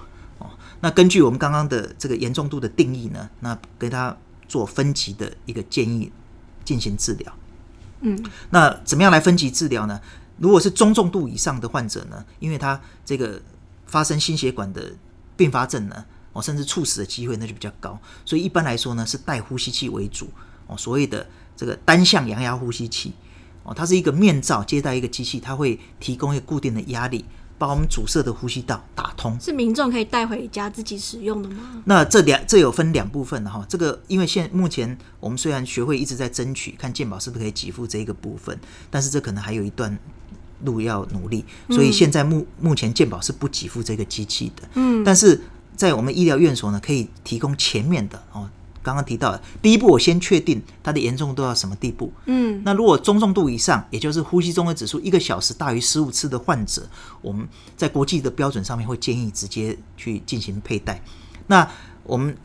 [0.80, 6.12] 那根据我们刚刚的这个严重度的定义呢，那给他做分级的一个建议
[6.64, 7.32] 进行治疗。
[8.00, 10.00] 嗯，那怎么样来分级治疗呢？
[10.38, 13.40] 如果是中重度以上的患者呢，因为他这个
[13.86, 14.92] 发生心血管的
[15.34, 20.28] 并发症呢，哦，甚至猝死的机会那就比较高，所以一般来说呢是带呼吸器为主
[20.66, 23.14] 哦，所谓的这个单向阳压呼吸器
[23.62, 27.24] 哦，它是一个面罩接待一个机器，它会提供一个固定的压力。
[27.58, 31.82] 把我们阻塞的呼吸道打通，是民众可以带回家自己使用的吗？
[31.86, 33.64] 那这两这有分两部分的哈。
[33.68, 38.58] 这个因为现目前我们虽然学会一直在争取，看健保是不是可以给付这一个部分，
[38.90, 39.98] 但是这可能还有一段
[40.64, 41.44] 路要努力。
[41.70, 44.68] 所以现在目目前健保是不给付这个机器的。
[44.74, 45.40] 嗯，但是
[45.74, 48.48] 在我们医疗院所呢，可以提供前面的哦。
[48.86, 52.12] 刚刚提到的第一步，我先确定它的严重度到什么地步。
[52.26, 56.88] 嗯，那如果中重度以上，也就是呼吸综合指数一个小时大于十五次的患者，
[57.20, 61.02] 我们在国际的标准上面会建议直接去进行佩戴。
[61.48, 61.68] 那
[62.04, 62.36] 我们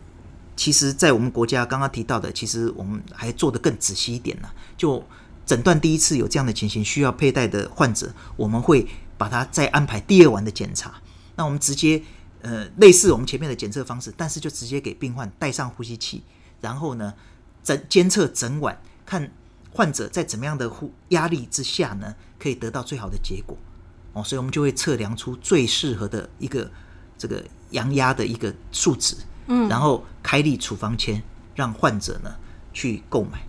[0.56, 4.50] 其实，在我们国家刚刚提到的，其实我们还做得更仔细一点呢。
[4.76, 5.04] 就
[5.46, 10.96] 诊断第一次有这样的情形需要佩戴的患者，我们会把它再安排第二晚的检查。
[11.36, 12.02] 那我们直接。
[12.42, 16.24] 呃，类似我们前面的检测方式，但是就直接给病患戴上呼吸器，
[16.60, 17.14] 然后呢，
[17.64, 19.32] 整监测整晚，看
[19.72, 23.58] 患者在怎么样的呼压力之下呢，可以得到最好的结果。
[24.14, 26.70] 哦，所以我们就会测量出最适合的一个
[27.18, 29.16] 这个阳压的一个数值，
[29.48, 31.22] 嗯，然后开立处方签，
[31.56, 32.36] 让患者呢
[32.74, 33.42] 去购买，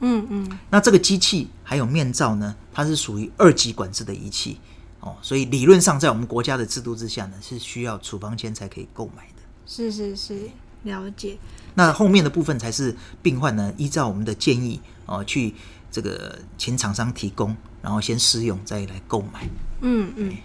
[0.00, 4.60] 嗯嗯，那这个机器还有面罩呢，它是属于二级管制的仪器。
[5.00, 9.42] 哦，所以理论上，在我们国家的制度之下呢，是需要处方签才可以购买的。
[9.66, 10.50] 是是是，
[10.82, 11.38] 了解。
[11.74, 15.54] 那后面的部分才是病患呢，依照我们的建议哦，去
[15.90, 19.48] 这个请厂商提供，然后先试用，再来购买。
[19.80, 20.36] 嗯嗯。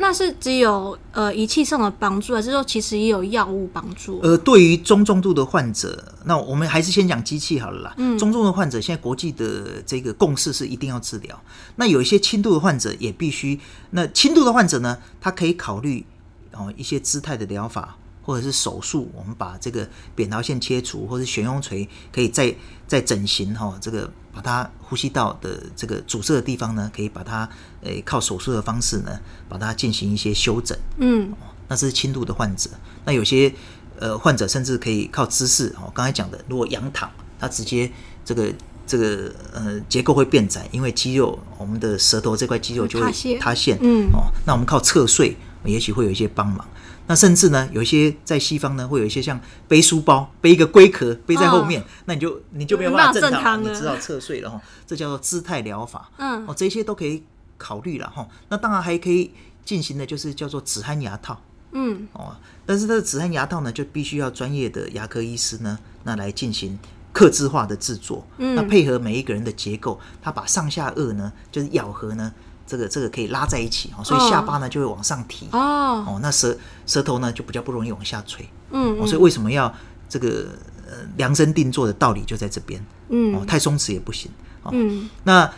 [0.00, 4.20] 那是只有呃仪器上的帮助，还是说其实也有药物帮助？
[4.22, 7.94] 呃，对于中重度的患者，那我们还是先讲机器好了啦。
[7.98, 11.38] 嗯，中重的患者现在国际的这个共识是一定要治疗。
[11.76, 13.58] 那有一些轻度的患者也必须。
[13.90, 16.06] 那轻度的患者呢，他可以考虑
[16.52, 17.96] 哦一些姿态的疗法。
[18.28, 22.54] 或者是手术，我们把这个扁桃腺切除，或者悬雍垂可以再
[22.86, 27.48] 再整形哈，这个把它呼吸道的这个阻塞的地方呢，可以把它
[27.80, 30.76] 诶靠手术的方式呢，把它进行一些修整。
[30.98, 31.32] 嗯，
[31.68, 32.68] 那是轻度的患者。
[33.06, 33.50] 那有些
[33.98, 37.10] 呃患者甚至可以靠姿势哦，刚才讲的，如果仰躺，
[37.40, 37.90] 它直接
[38.26, 38.52] 这个
[38.86, 43.78] 这个呃结构会变窄，因为肌肉我们的舌头这块肌肉就会塌陷。
[43.80, 46.68] 嗯，哦，那我们靠侧睡，也许会有一些帮忙。
[47.08, 54.60] 那甚至呢，有一些在西方呢，会有一些像背书包，背一个龟壳背在后面，哦、那你就你就没有办法正常，你只好侧睡了哈。
[54.86, 56.10] 这叫做姿态疗法。
[56.18, 57.24] 嗯，哦，这些都可以
[57.56, 58.28] 考虑了哈。
[58.50, 59.32] 那当然还可以
[59.64, 61.42] 进行的就是叫做止鼾牙套。
[61.72, 66.78] 嗯，哦，但是它的止鼾牙套呢，就必须要专业的牙科医师呢，那来进行
[67.12, 68.26] 刻制化的制作。
[68.36, 72.32] 嗯，那配合每一个人的结构，他把上下颚呢，就是咬合呢。
[72.68, 75.48] 这个这个可以拉在一起哦，所以下巴呢就会往上提。
[75.52, 79.74] 哦，哦，那舌舌头呢就比较不容易往下垂，嗯，哦，所以为什么要
[80.06, 80.50] 这个
[80.86, 84.30] 呃量身定做的道理就在这边，嗯，哦，太松弛也不行，
[84.62, 85.50] 哦，嗯，那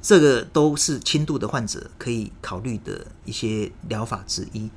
[0.00, 4.70] 这个都是轻度的患者可以考虑的一些疗法之一，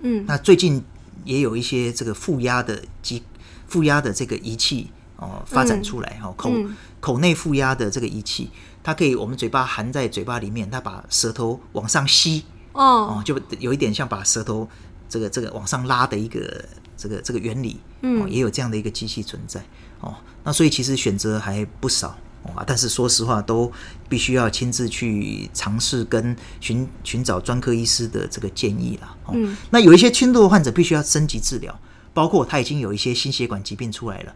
[0.00, 0.84] 嗯，那最近
[1.24, 3.22] 也有一些这个负压的机
[3.68, 6.52] 负压的这个仪器哦发展出来哈，口
[7.00, 8.50] 口内负压的这个仪器，
[8.82, 14.68] 它可以我们嘴巴含在嘴巴里面，它把舌头往上吸哦，就有一点像把舌头
[15.08, 16.64] 这个这个往上拉的一个
[16.96, 19.64] 这个这个原理，嗯，也有这样的一个机器存在
[20.00, 20.14] 哦。
[20.44, 22.16] 那所以其实选择还不少。
[22.54, 23.70] 啊，但是说实话，都
[24.08, 29.16] 必须要亲自去尝试跟寻寻找专科医师的这个建议了。
[29.32, 31.78] 嗯，那有一些轻度的患者必须要升级治疗，
[32.14, 34.32] 包括他已经有一些心血管疾病出来了，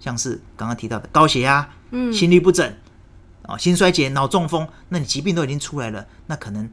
[0.00, 2.72] 像是刚刚提到的高血压、嗯，心律不整、
[3.46, 6.68] 啊，心衰竭、脑中风，那你疾病都已经出来了，那可能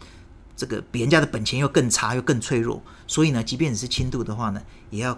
[0.56, 5.18] 这个比人家的本钱又更差，又更脆弱，所以呢，即便你是轻度的话呢，也要。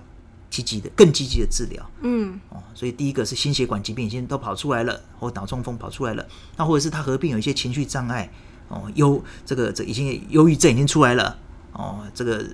[0.54, 6.24] 积极的，更积极的治疗，嗯，哦，所以第一个是心血管疾病已经都跑出来了，或脑中风跑出来了，
[6.56, 8.32] 那或者是他合并有一些情绪障碍，
[8.68, 11.36] 哦，忧这个这已经忧郁症已经出来了，
[11.72, 12.46] 哦，这个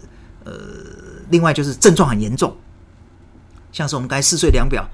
[0.45, 0.53] 呃，
[1.29, 2.55] 另外就是症状很严重，
[3.73, 4.89] 像是我们刚才试睡量表，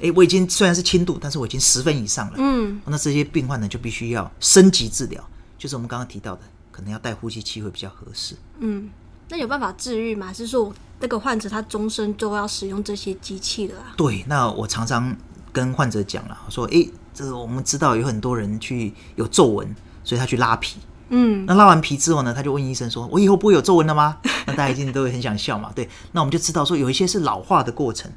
[0.00, 5.22] 诶，我已经虽然是轻度，但是我已经十分以上了，嗯，那这些病患呢就必须要升级治疗，
[5.58, 8.90] 就是我们刚刚提到的，可能要带呼吸器会比较合适，嗯。
[9.32, 10.26] 那有办法治愈吗？
[10.26, 13.94] 还是说那个患者他终身都要使用这些机器的啊？
[13.96, 15.16] 对，那我常常
[15.52, 20.80] 跟患者讲了，说，哎、欸，这个我们知道有很多人去有皱纹，所以他去拉皮。
[21.10, 24.18] 嗯，那拉完皮之后呢，他就问医生说，我以后不会有皱纹了吗？
[24.46, 25.70] 那大家一定都会很想笑嘛。
[25.76, 28.10] 对，那我们就知道说，有一些是老化的过程，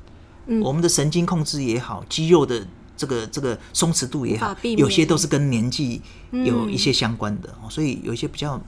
[0.48, 2.66] 嗯，我们的神经控制也好，肌肉的
[2.98, 6.02] 这个这个松弛度也好，有些都是跟年纪
[6.32, 8.62] 有一些相关的，嗯、所以有一些比较。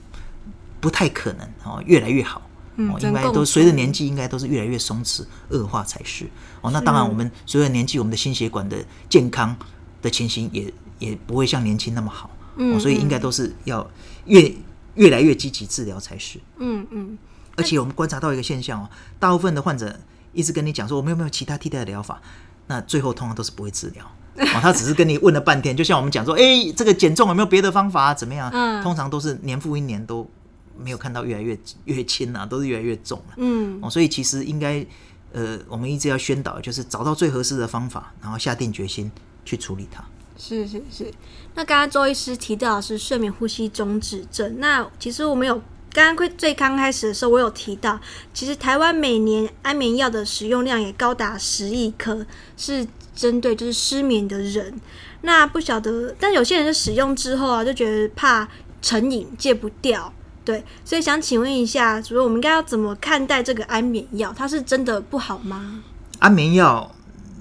[0.82, 2.40] 不太可能哦，越来越好
[2.76, 6.28] 哦，应该都随着年纪，应该都是越来越松弛，恶化才是
[6.62, 6.70] 哦。
[6.70, 8.78] 那当然，我们随着年纪，我们的心血管的
[9.10, 9.56] 健康
[10.04, 13.90] 的情形也也不会像年轻那么好哦，所以应该都是要
[14.26, 14.54] 越
[14.94, 16.40] 越来越积极治疗才是。
[16.58, 17.18] 嗯嗯。
[17.56, 20.00] 而且我们观察到一个现象哦，大部分的患者
[20.36, 22.22] 一直跟你讲说，我们有没有其他替代的疗法？
[22.68, 24.06] 那最后通常都是不会治疗
[24.38, 28.14] 哦，他只是跟你问了半天，就像我们讲说，哎，这个减重有没有别的方法？
[28.14, 28.52] 怎么样？
[28.54, 30.30] 嗯，通常都是年复一年都。
[30.78, 33.36] 没有看到越来越越轻啊，都是越来越重了。
[33.38, 34.86] 嗯，哦，所以其实应该，
[35.32, 39.10] 呃，我们一直要宣导，就是找到最合适的方法，然后下定决心
[39.46, 40.04] 去处理它。
[40.38, 41.10] 是是是。
[41.54, 45.62] 那刚刚周医师提到的是睡眠呼吸中止症，那其实我们有
[45.96, 47.98] 刚刚最刚开始的时候，我有提到，
[48.34, 52.26] 其实台湾每年安眠药的使用量也高达十亿颗，
[52.58, 54.78] 是针对就是失眠的人。
[55.22, 58.46] 那不晓得，但有些人使用之后啊，就觉得怕
[58.82, 60.12] 成瘾，戒不掉。
[60.44, 64.34] 对，所以想请问一下，主任，我们应该要怎么看待这个安眠药？
[64.38, 65.82] 它是真的不好吗？
[66.20, 66.94] 安眠药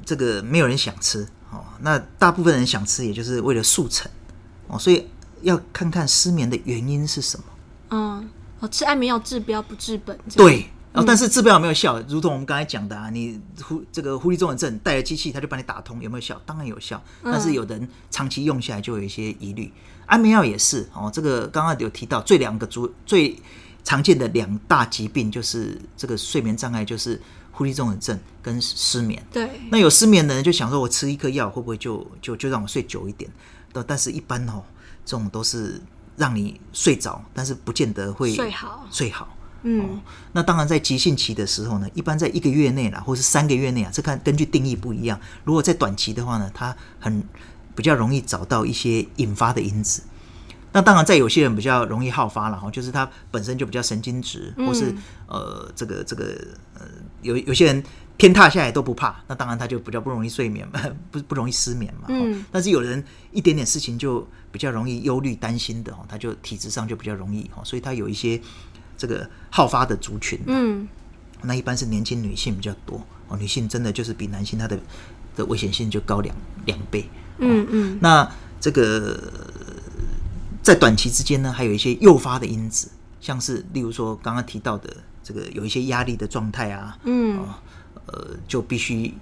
[0.06, 4.08] 这个没有人想吃哦，那大部分人想吃，也就是为了速成
[4.68, 5.06] 哦，所以
[5.42, 7.44] 要看看失眠的原因是什么。
[7.90, 8.28] 嗯，
[8.64, 10.18] 哦，吃安眠药治标不治本。
[10.36, 10.66] 对。
[10.94, 12.00] 哦，但是治标有没有效？
[12.08, 16.40] 如同我们刚才讲的啊，你呼这个呼吸综合症带了机器，它就帮你打通，有没有效？
[16.46, 19.72] 当然有效，但是有人长期用下来就有一些疑虑。
[20.06, 23.36] 安眠药也是哦，这个刚刚有提到最两个主最
[23.82, 29.20] 常见的两大疾病就是这个睡眠障碍，就是呼吸综合症跟失眠。
[29.32, 33.28] 对，那有失眠的人就想说，我吃一颗药会不会就就就让我睡久一点？
[33.72, 34.62] 但但是一般哦，
[35.04, 35.80] 这种都是
[36.16, 39.36] 让你睡着，但是不见得会睡好睡好。
[39.66, 40.00] 嗯、哦，
[40.32, 45.18] 那当然，在急性期的时候呢，一般在一个月内啦，或是三个月内啊，这看根据定义不一样。
[45.42, 47.22] 如果在短期的话呢，它很
[47.74, 50.02] 比较容易找到一些引发的因子。
[50.72, 54.94] 那当然，在有些人比较容易好发了哈，就是他本身就比较神经质，或是
[55.28, 56.36] 呃，这个这个
[56.74, 56.84] 呃，
[57.22, 57.82] 有有些人
[58.18, 62.06] 天塌下来都不怕，那当然他就比较不容易睡眠嘛， 不不容易失眠嘛。
[62.08, 62.44] 嗯。
[62.50, 68.40] 但是有人一点点事情就比较容易忧虑担心的哦，他就体质上就比较容易哦，所以他有一些。
[68.96, 70.86] 这个好发的族群，嗯，
[71.42, 73.36] 那一般是年轻女性比较多哦。
[73.36, 74.78] 女性真的就是比男性，她的
[75.34, 77.04] 的危险性就高两两倍，
[77.38, 77.98] 嗯嗯。
[78.00, 78.26] 那
[78.60, 79.20] 这个
[80.62, 82.88] 在短期之间呢，还有一些诱发的因子，
[83.20, 87.44] 像是例如说刚刚提到的这个有一些压力的状态啊，嗯，
[88.06, 89.14] 呃，就必须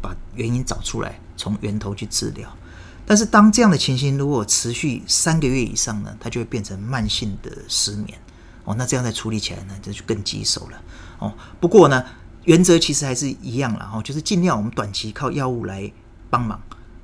[0.00, 2.48] 把原因找出来，从源头去治疗。
[3.04, 8.18] 但是当这样的情形如果持续三个月以上呢，它就会变成慢性的失眠。
[8.64, 10.80] 哦，那这样再处理起来呢，这就更棘手了。
[11.18, 12.04] 哦，不过呢，
[12.44, 13.90] 原则其实还是一样了。
[13.92, 15.90] 哦，就是尽量我们短期靠药物来
[16.30, 16.62] 帮忙，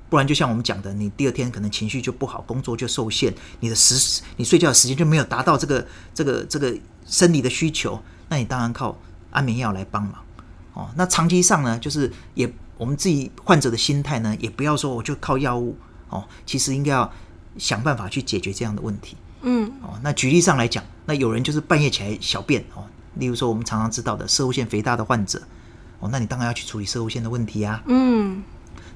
[0.09, 6.73] 不然就像我们讲的，你第二天可能情绪就不好，工作就受限，你的时你睡觉的时间就没有达到这个这个这个
[7.05, 8.97] 生理的需求，那你当然靠
[9.33, 10.15] 安眠药来帮忙。
[10.79, 15.77] 哦，那长期上呢，就是也我们自己患者的心态呢，也不要说我就靠药物。
[16.09, 17.13] 哦，其实应该要
[17.59, 19.17] 想办法去解决这样的问题。
[19.43, 25.43] 嗯，哦，那举例上来讲，那有人就是半夜起来小便哦，例如说我们常常知道的摄护腺肥大的患者，
[25.99, 27.83] 哦，那你当然要去处理摄护腺的问题啊。
[27.89, 28.43] 嗯，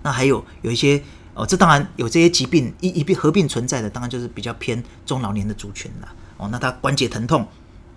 [0.02, 1.02] 那还有有一些
[1.34, 6.08] 哦，这当然有这些疾病一一并合并存在的，当然就是比较偏中老年的族群了。
[6.38, 7.46] 哦，那他关节疼痛，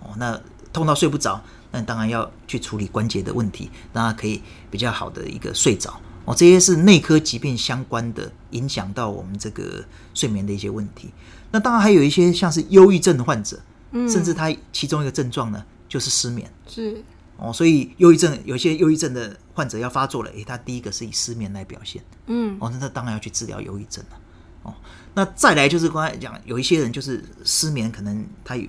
[0.00, 0.38] 哦，那
[0.74, 1.42] 痛到睡不着，
[1.76, 6.00] 那当然要去处理关节的问题，让他可以比较好的一个睡着。
[6.24, 11.10] 哦，这些是内科疾病相关的，影响到我们这个睡眠的一些问题。
[11.52, 13.60] 那当然还有一些像是忧郁症的患者，
[13.90, 16.50] 嗯，甚至他其中一个症状呢就是失眠。
[16.66, 17.02] 是
[17.36, 22.02] 哦，所以忧郁症有一些忧郁症的患者要发作了，诶，他第一个是以失眠来表现。
[22.26, 24.18] 嗯，哦，那他当然要去治疗忧郁症了。
[24.62, 24.74] 哦，
[25.14, 28.66] 那再来就是刚才讲，有一些人就是失眠，可能他有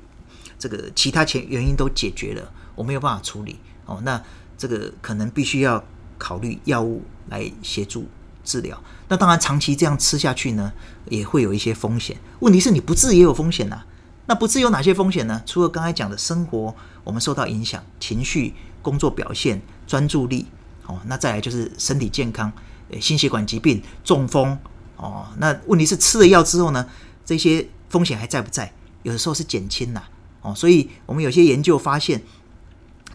[0.60, 3.60] 这个其他前原因都解决了，我没有办法处理。
[3.86, 4.22] 哦，那
[4.58, 5.84] 这个可能必须要
[6.18, 8.08] 考虑药物来协助
[8.46, 8.82] 治疗。
[9.10, 10.72] 那当然，长期这样吃下去呢，
[11.10, 12.18] 也会有一些风险。
[12.40, 13.84] 问题是你不治也有风险呐、
[14.26, 15.42] 那不治有哪些风险呢？
[15.46, 20.48] 除了刚才讲的生活，我们受到影响，情绪、工作表现、专注力，
[20.86, 22.52] 哦，那再来就是身体健康，
[23.00, 24.58] 心血管疾病、中风，
[24.98, 26.86] 哦，那问题是吃了药之后呢，
[27.26, 28.74] 这些风险还在不在？
[29.04, 30.04] 有的时候是减轻呐，
[30.42, 32.22] 哦，所以我们有些研究发现，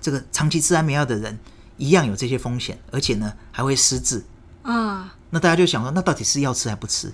[0.03, 1.38] 这个长期吃安眠药的人
[1.78, 4.22] 一样有这些风险，而且呢还会失智
[4.62, 5.14] 啊。
[5.30, 7.11] 那大家就想说，那到底是要吃还不吃？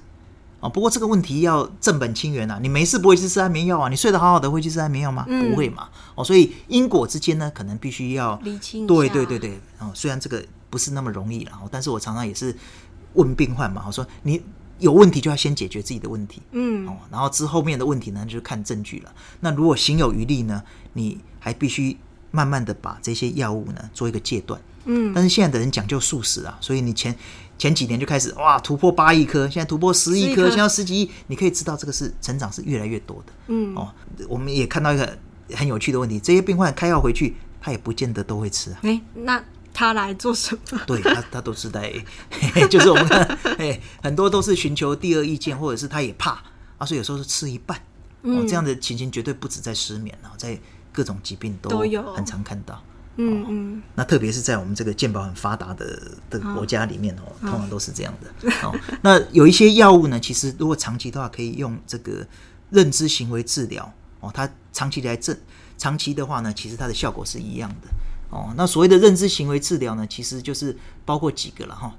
[0.61, 3.89] 哦，不过这个问题要正本清源呐、啊，你没事不会去吃安眠药啊？
[3.89, 5.25] 你睡得好好的会去吃安眠药吗？
[5.29, 5.89] 嗯、不会嘛。
[6.17, 8.85] 哦，所以因果之间呢，可能必须要理清。
[8.85, 12.53] 对对对对，哦，虽然这个不是那么容易了，但是我常常也是
[13.13, 14.43] 问病患嘛，我说你
[14.81, 19.15] 有问题就要先解决自己的问题，嗯，哦，然后之后面的问题呢，就看证据了。
[19.39, 20.61] 那如果行有余力呢，
[20.95, 21.97] 你还必须
[22.31, 27.17] 慢慢的把这些药物呢做一个戒断，嗯，但是现在的人讲究素食啊，所以你前。
[27.59, 33.33] 前几年就开始哇，突破八亿颗，现在突破十亿颗，现在十几亿，你可以知道这个是成长是越来越多的。
[33.49, 33.93] 嗯，哦，
[34.29, 35.19] 我们也看到一个
[35.55, 38.79] 很有趣的问题，这些病患开药回去，他也不见得都会吃啊。
[38.83, 39.43] 哎，那
[39.75, 40.81] 他来做什么？
[40.87, 41.93] 对他，他都是在，
[42.71, 43.27] 就是我们看，
[43.59, 46.41] 哎，很多都是寻求第二意见，或者是他也怕
[46.79, 47.77] 啊，所以有时候是吃一半。
[48.23, 50.57] 哦，这样的情形绝对不止在失眠啊，在
[50.99, 52.83] 各种疾病都有很常看到。
[53.21, 58.75] 嗯嗯，那特别是在我们这个健保很发达的的国家里面哦，通常都是这样的哦。
[59.01, 62.27] 那有一些药物呢，其实如果长期的话，可以用这个
[62.71, 64.29] 认知行为治疗哦。
[64.35, 65.41] 它长期来治，
[65.77, 67.89] 长期的话呢，其实它的效果是一样的
[68.31, 68.53] 哦。
[68.57, 71.95] 那所谓的认知行为治疗呢，其实就是包括几个了哈。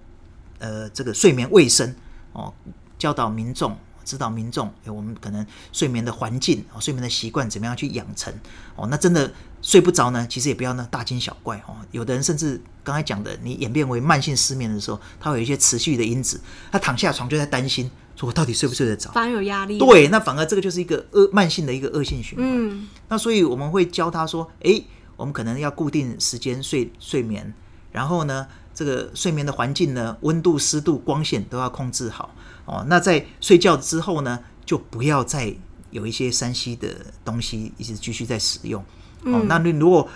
[0.60, 1.96] 呃，这个睡眠卫生
[2.34, 2.54] 哦，
[2.98, 3.78] 教导民众。
[4.10, 8.34] 指导民众，我们可能睡眠的环境啊，睡眠的习惯怎么样去养成
[8.76, 8.88] 哦？
[8.90, 9.32] 那真的
[9.62, 10.26] 睡不着呢？
[10.28, 11.76] 其实也不要呢大惊小怪哦。
[11.92, 16.42] 有的人甚至刚才讲的，你演变为慢性失眠的时候，他会有一些持续的因子，
[16.72, 19.12] 他躺下床就在担心，说我到底睡不睡得着？
[19.12, 19.78] 反而有压力。
[19.78, 22.48] 对，那反而这个就是一个恶慢性的一个恶性循环。
[22.48, 24.84] 嗯，那所以我们会教他说，诶，
[25.16, 27.54] 我们可能要固定时间睡睡眠，
[27.92, 32.34] 然后呢，这个睡眠的环境呢，温度、湿度、光线都要控制好。
[32.70, 35.52] 哦，那在睡觉之后呢，就不要再
[35.90, 36.88] 有一些山西的
[37.26, 38.80] 东西一直继续在使用。
[39.24, 40.08] 哦，那你如果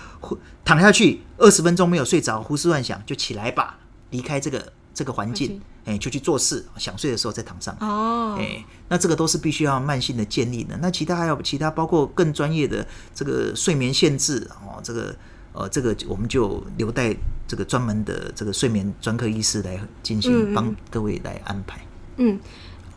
[0.63, 3.79] 躺下去二十分钟没有睡着，胡思乱想，就起来吧，
[4.11, 6.63] 离开这个这个环境，哎，就去做事。
[6.77, 7.75] 想睡的时候再躺上。
[7.81, 10.77] 哦，哎，那这个都是必须要慢性的建立的。
[10.77, 15.13] 那其他还有其他，包括更专业的这个睡眠限制哦，这个
[15.51, 17.13] 呃，这个我们就留待
[17.45, 21.81] 这个专门的这个睡眠专科医师来进行，帮各位来安排。
[21.81, 21.92] 嗯，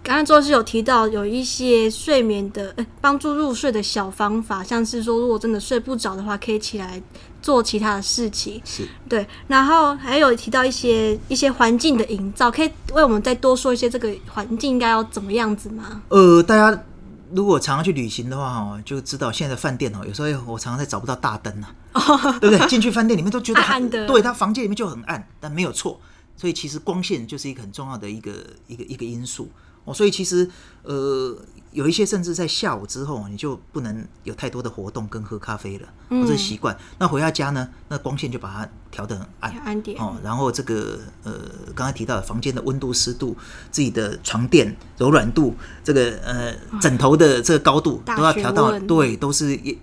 [0.03, 7.03] 刚刚周医师有提到有一些睡眠的，呃，帮助入睡的小方法，像是说，如果真的睡不着的话，可以起来
[7.43, 8.62] 做其他的事情。
[8.64, 9.27] 是，对。
[9.49, 16.01] 然后还有提到一些一些环境的营造，可以为我们再多说一些这个环境应该要怎么样子吗？
[16.11, 16.85] 呃，大家
[17.33, 22.64] 如果常常去旅行的话，哈，就知道现在的饭店哦，有时候我常常在找不到大灯啊，哦、 对不对？
[22.69, 26.01] 进去饭店里面都觉得很暗的，对，他房间里面就很暗，但没有错。
[26.37, 28.32] 所以其实光线就是一个很重要的一个
[28.66, 29.49] 一个一个因素
[29.84, 29.95] 哦。
[29.95, 30.49] 所以其实
[30.82, 31.37] 呃
[31.72, 36.76] 有一些甚至在下午之后，你就不能有太多的活动跟喝咖啡了，嗯、或者习惯。
[36.99, 40.16] 那回到家呢，那光线就把它调得很暗，暗点哦。
[40.22, 41.32] 然后这个呃
[41.74, 43.37] 刚才提到的房间的温度、湿度、
[43.70, 49.78] 自己的床垫柔软度，这个呃枕头的这个高度都要调到对，都是一。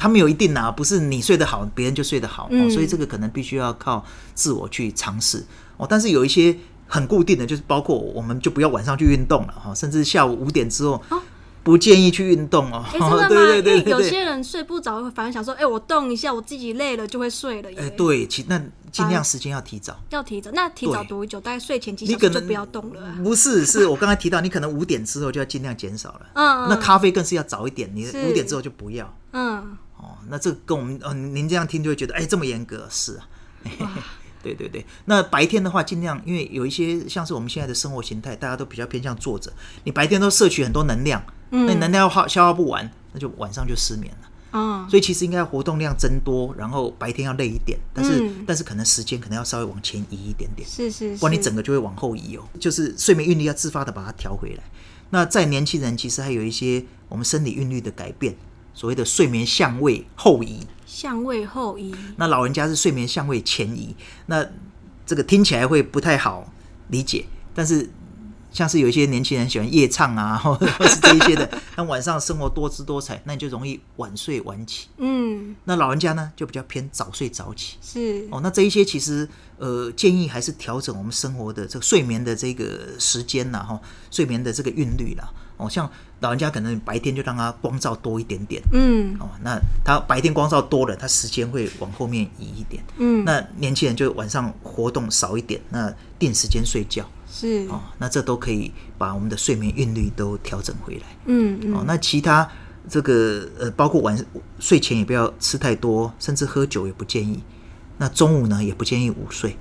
[0.00, 5.44] 它没有一定啊，不是你睡得好，别人就睡得好，嗯哦，所以这个可能必须要靠自我去尝试
[5.78, 5.86] 哦。
[5.88, 6.54] 但是有一些
[6.86, 11.02] 很固定的，就是包括我们就不要晚上去运动了哈，甚至下午五点之后
[11.64, 12.84] 不建议去运动哦。
[12.92, 13.28] 欸、真的吗？
[13.28, 17.68] 对对对对，有些人睡不着，反而想说，哎、欸，我动一下，我自己累了就会睡了。
[17.70, 20.50] 哎、欸，对，其那尽量时间要提早，要提早。
[20.54, 21.38] 那提早多久？
[21.38, 23.18] 大概睡前几小时就不要动了，啊。
[23.22, 26.20] 不是，是我刚才提到，你可能五点之后就要尽量减少了。
[26.34, 29.14] 嗯，那咖啡更是要早一点，你五点之后就不要。
[29.32, 29.76] 嗯。
[29.98, 33.28] 哦，那这个跟我们，哦，您这样听就会觉得，哎，这么严格，是啊，
[34.42, 34.86] 对对对对。
[35.06, 39.52] 那白天的话，尽量因为有一些像是我们现在的生活形态，大家都比较偏向坐着，
[39.84, 44.28] 你白天都摄取很多能量，嗯，那你能量要耗消耗不完，那就晚上就失眠了。
[44.50, 52.42] 哦，所以其实应该活动量增多，然后白天要累一点，但是、嗯、但是可能时间可能要稍微往前移一点点，是是，是，不然你整个就会往后移哦。
[52.58, 54.62] 就是睡眠韵律要自发的把它调回来。
[55.10, 58.34] 那在年轻人其实还有一些我们生理韵律的改变，
[58.78, 61.92] 所谓的睡眠相位后移，相位后移。
[62.16, 63.92] 那老人家是睡眠相位前移，
[64.26, 64.46] 那
[65.04, 66.52] 这个听起来会不太好
[66.86, 67.90] 理解，但是。
[68.50, 74.88] 像是有一些年轻人喜欢夜唱啊， 或者是这一些的， 那晚上生活多姿多彩，那你就容易晚睡晚起。
[74.96, 77.76] 嗯，那老人家呢，就比较偏早睡早起。
[77.82, 83.78] 是哦，那这一些其实呃，建议还是调整我们生活的这个睡眠的这个时间呐，哈，
[84.10, 85.30] 睡眠的这个韵律啦。
[85.58, 85.88] 哦，像
[86.20, 88.62] 老人家可能白天就让他光照多一点点。
[88.72, 92.82] 嗯，哦，那他白天光照多了，他时间会往后面移一点。
[92.96, 97.04] 嗯，那年轻人就晚上活动少一点，那定时间睡觉。
[97.30, 101.02] 是哦，那这都可以把我们的睡眠韵律都调整回来。
[101.26, 101.74] 嗯嗯。
[101.74, 102.48] 哦，那其他
[102.88, 104.18] 这个呃，包括晚
[104.58, 107.42] 睡前也不要吃太多，甚至喝酒也不建议。
[107.98, 109.56] 那中午呢，也不建议午睡，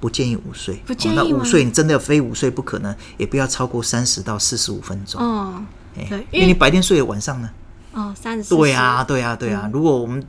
[0.00, 0.76] 不建议午睡。
[0.86, 5.20] 不建议、哦、那午睡你真的非午睡不可呢，也不要超过三十到四十五分钟。
[5.20, 5.62] 哦，
[5.94, 7.50] 对，因为你白天睡了，晚上呢？
[7.92, 8.54] 哦，三十。
[8.54, 9.68] 对啊，对啊，对啊。
[9.72, 10.24] 如果我们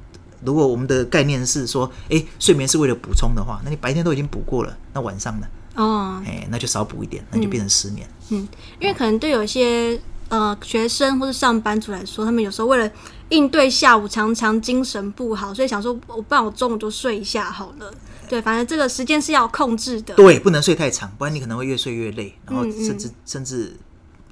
[0.45, 5.47] 如果我们的概念是说，哎，睡眠是为了补充的话，那你白天都已经补过了，那晚上呢？
[5.75, 8.07] 哦，哎，那就少补一点，那就变成失眠。
[8.29, 8.47] 嗯，
[8.79, 12.91] 因为可能对有一些呃学生或者上班族来说，他们有时候为了
[13.29, 17.91] 应对下午常常精神不好，所以想说，我不然我中午就睡一下好了。
[18.29, 20.15] 对，反正这个时间是要控制的。
[20.15, 23.77] 对，不能睡太长，不然你可能会越睡越累，然后甚至、嗯嗯、甚至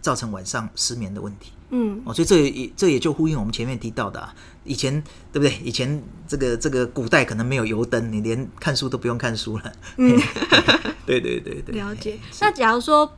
[0.02, 1.52] 造成晚上失眠的问题。
[1.74, 4.34] 嗯，哦，所以这也这也就呼应我们前面提到的啊，
[4.64, 5.58] 以前对不对？
[5.64, 9.72] 以前这个这个古代可能没有油灯，你连看书都不用看书了。
[9.98, 10.20] 嗯，
[11.06, 11.76] 对对对对。
[11.76, 12.20] 了解。
[12.40, 13.10] 那假如说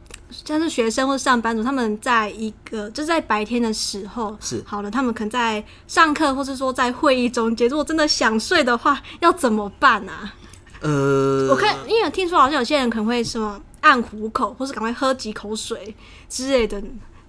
[0.45, 10.33] 像是学生或上班族，他们在一个就是在白天的时候是好了，他们可能在上课或是说在会议中间，如果真的想睡的话，要怎么办啊？
[10.81, 15.95] 呃，我看因为听说好像有些人可能会什么按虎口，或是赶快喝几口水
[16.27, 16.81] 之类的。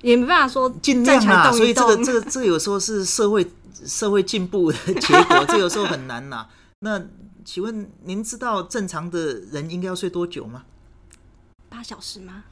[0.02, 3.50] 也没办法说尽量啊，所以这个这个这个有时候是社会
[3.86, 6.46] 社会进步的结果，这有时候很难呐。
[6.80, 7.02] 那
[7.42, 10.64] 请问您知道正常的人应该要睡多久吗？
[11.70, 12.44] 八小时吗？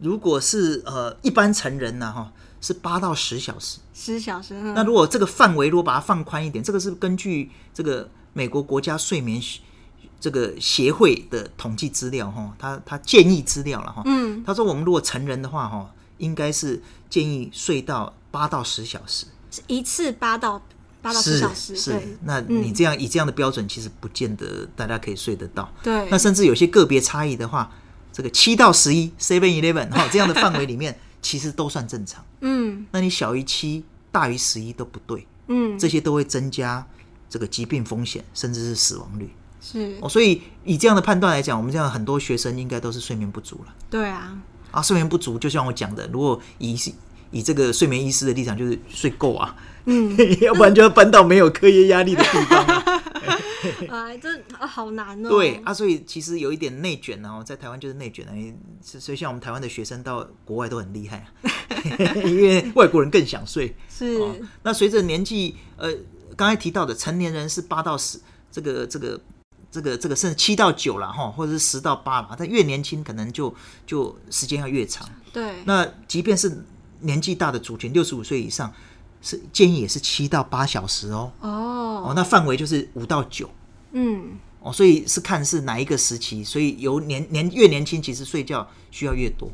[0.00, 3.78] 如果是呃一般成人呢，哈，是八到十小时。
[3.94, 4.54] 十小时。
[4.54, 4.74] 嗯。
[4.74, 9.40] 那如果这个范围如果把它放宽一点，这个是根据这个美国国家睡眠
[10.18, 14.02] 这个协会的统计资料哈，他他建议资料了哈。
[14.06, 14.42] 嗯。
[14.44, 15.90] 他说我们如果成人的话哈。
[16.20, 16.78] 应该是
[17.08, 19.24] 建议睡到八到十小时，
[19.66, 20.60] 一次八到
[21.00, 21.74] 八到十小时。
[21.74, 25.72] 是，是那你这样、嗯、以这样的标准，其实不见得大家可以睡得到。
[25.82, 27.72] 对，那甚至有些个别差异的话，
[28.12, 32.24] 这个七到十一 （seven eleven） 哈这样的范围里面， 其实都算正常。
[32.40, 35.26] 嗯，那你小于七、大于十一都不对。
[35.48, 36.86] 嗯，这些都会增加
[37.28, 39.30] 这个疾病风险，甚至是死亡率。
[39.60, 43.74] 是哦，所以以这样的判断来讲，我们这样很多学生应该都是睡眠不足了。
[43.90, 44.38] 对啊。
[44.70, 46.76] 啊，睡眠不足，就像我讲的，如果以
[47.32, 49.54] 以这个睡眠医师的立场，就是睡够啊，
[49.84, 52.84] 嗯， 要不然就要搬到没有课业压力的地方啊。
[53.88, 54.28] 哎，这
[54.66, 55.28] 好难哦。
[55.28, 58.32] 对啊，所以其实有一点内卷哦，在台湾就是内卷啊，
[58.82, 61.32] 所以像我们台湾的学生到国外都很厉害啊，
[62.24, 63.74] 因为外国人更想睡。
[63.88, 64.16] 是。
[64.16, 65.92] 哦，那随着年纪，呃，
[66.36, 68.18] 刚才提到的成年人是八到十，
[68.50, 69.20] 这个这个。
[69.72, 73.54] 这个这个甚至七到九了哈，或者是十到八了，他越年轻可能就
[73.86, 75.08] 就时间要越长。
[75.32, 75.62] 对。
[75.64, 76.64] 那即便是
[77.02, 78.74] 年纪大的族群，六十五岁以上，
[79.22, 81.32] 是建议也是七到八小时哦。
[81.40, 82.04] 哦。
[82.06, 83.48] 哦，那范围就是五到九。
[83.92, 84.38] 嗯。
[84.60, 89.50] 哦，所以是看是哪一个时期，所以由年年越年轻，其实睡觉需要越多。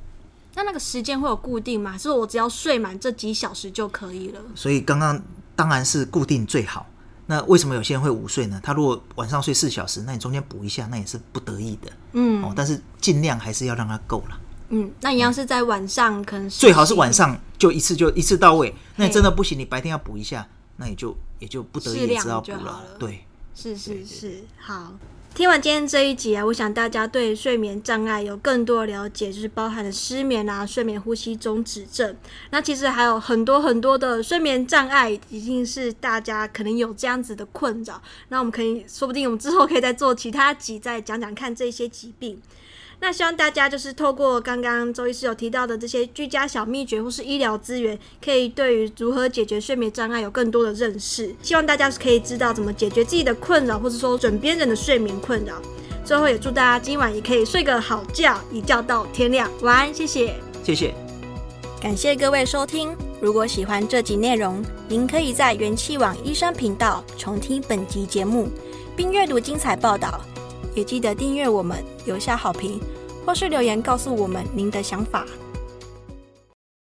[0.54, 1.96] 那那个时间会有固定吗？
[1.96, 4.40] 是我只要睡满这几小时就可以了？
[4.54, 5.22] 所以刚刚
[5.54, 6.86] 当然是固定最好。
[7.26, 8.60] 那为什么有些人会午睡呢？
[8.62, 11.92] 他如果晚上睡四小时，那你中间补一下，那也是不得已的。
[12.12, 14.40] 嗯，哦，但是尽量还是要让他够了。
[14.68, 18.74] 嗯，那一样是在晚上，可能最好是晚上就一次就一次到位。
[18.96, 20.46] 那你真的不行，你白天要补一下，
[20.76, 22.58] 那也就也就不得已也知道补了。
[22.58, 24.94] 了对，是是是，好。
[25.34, 32.16] 听完今天这一集啊，我想大家对睡眠障碍有更多的了解，就是包含了失眠啊、睡眠呼吸中止症。
[32.48, 38.00] 那其实还有很多很多的睡眠障碍，已经是大家可能有这样子的困扰。
[38.30, 42.40] 那我们可以说不定我们之后可以再做其他集，再讲讲看这些疾病。
[42.98, 51.34] 那希望大家就是透过刚刚周医师有提到的这些居家小秘诀或是医疗资源，可以对于如何解决睡眠障碍有更多的认识。
[51.42, 55.60] 希望大家是可以知道怎么解决自己的困扰，或者说枕边人的睡眠困扰。
[56.04, 59.50] 最后也祝大家今晚也可以睡个好觉，一觉到天亮。
[59.60, 60.34] 晚安，谢谢，
[60.64, 60.94] 谢谢，
[61.80, 62.96] 感谢各位收听。
[63.20, 68.48] 如果喜欢这集内容，您可以在元气网医生频道重听本集节目，
[68.96, 70.20] 并阅读精彩报道。
[70.76, 72.78] 也记得订阅我们，留下好评，
[73.24, 75.26] 或是留言告诉我们您的想法。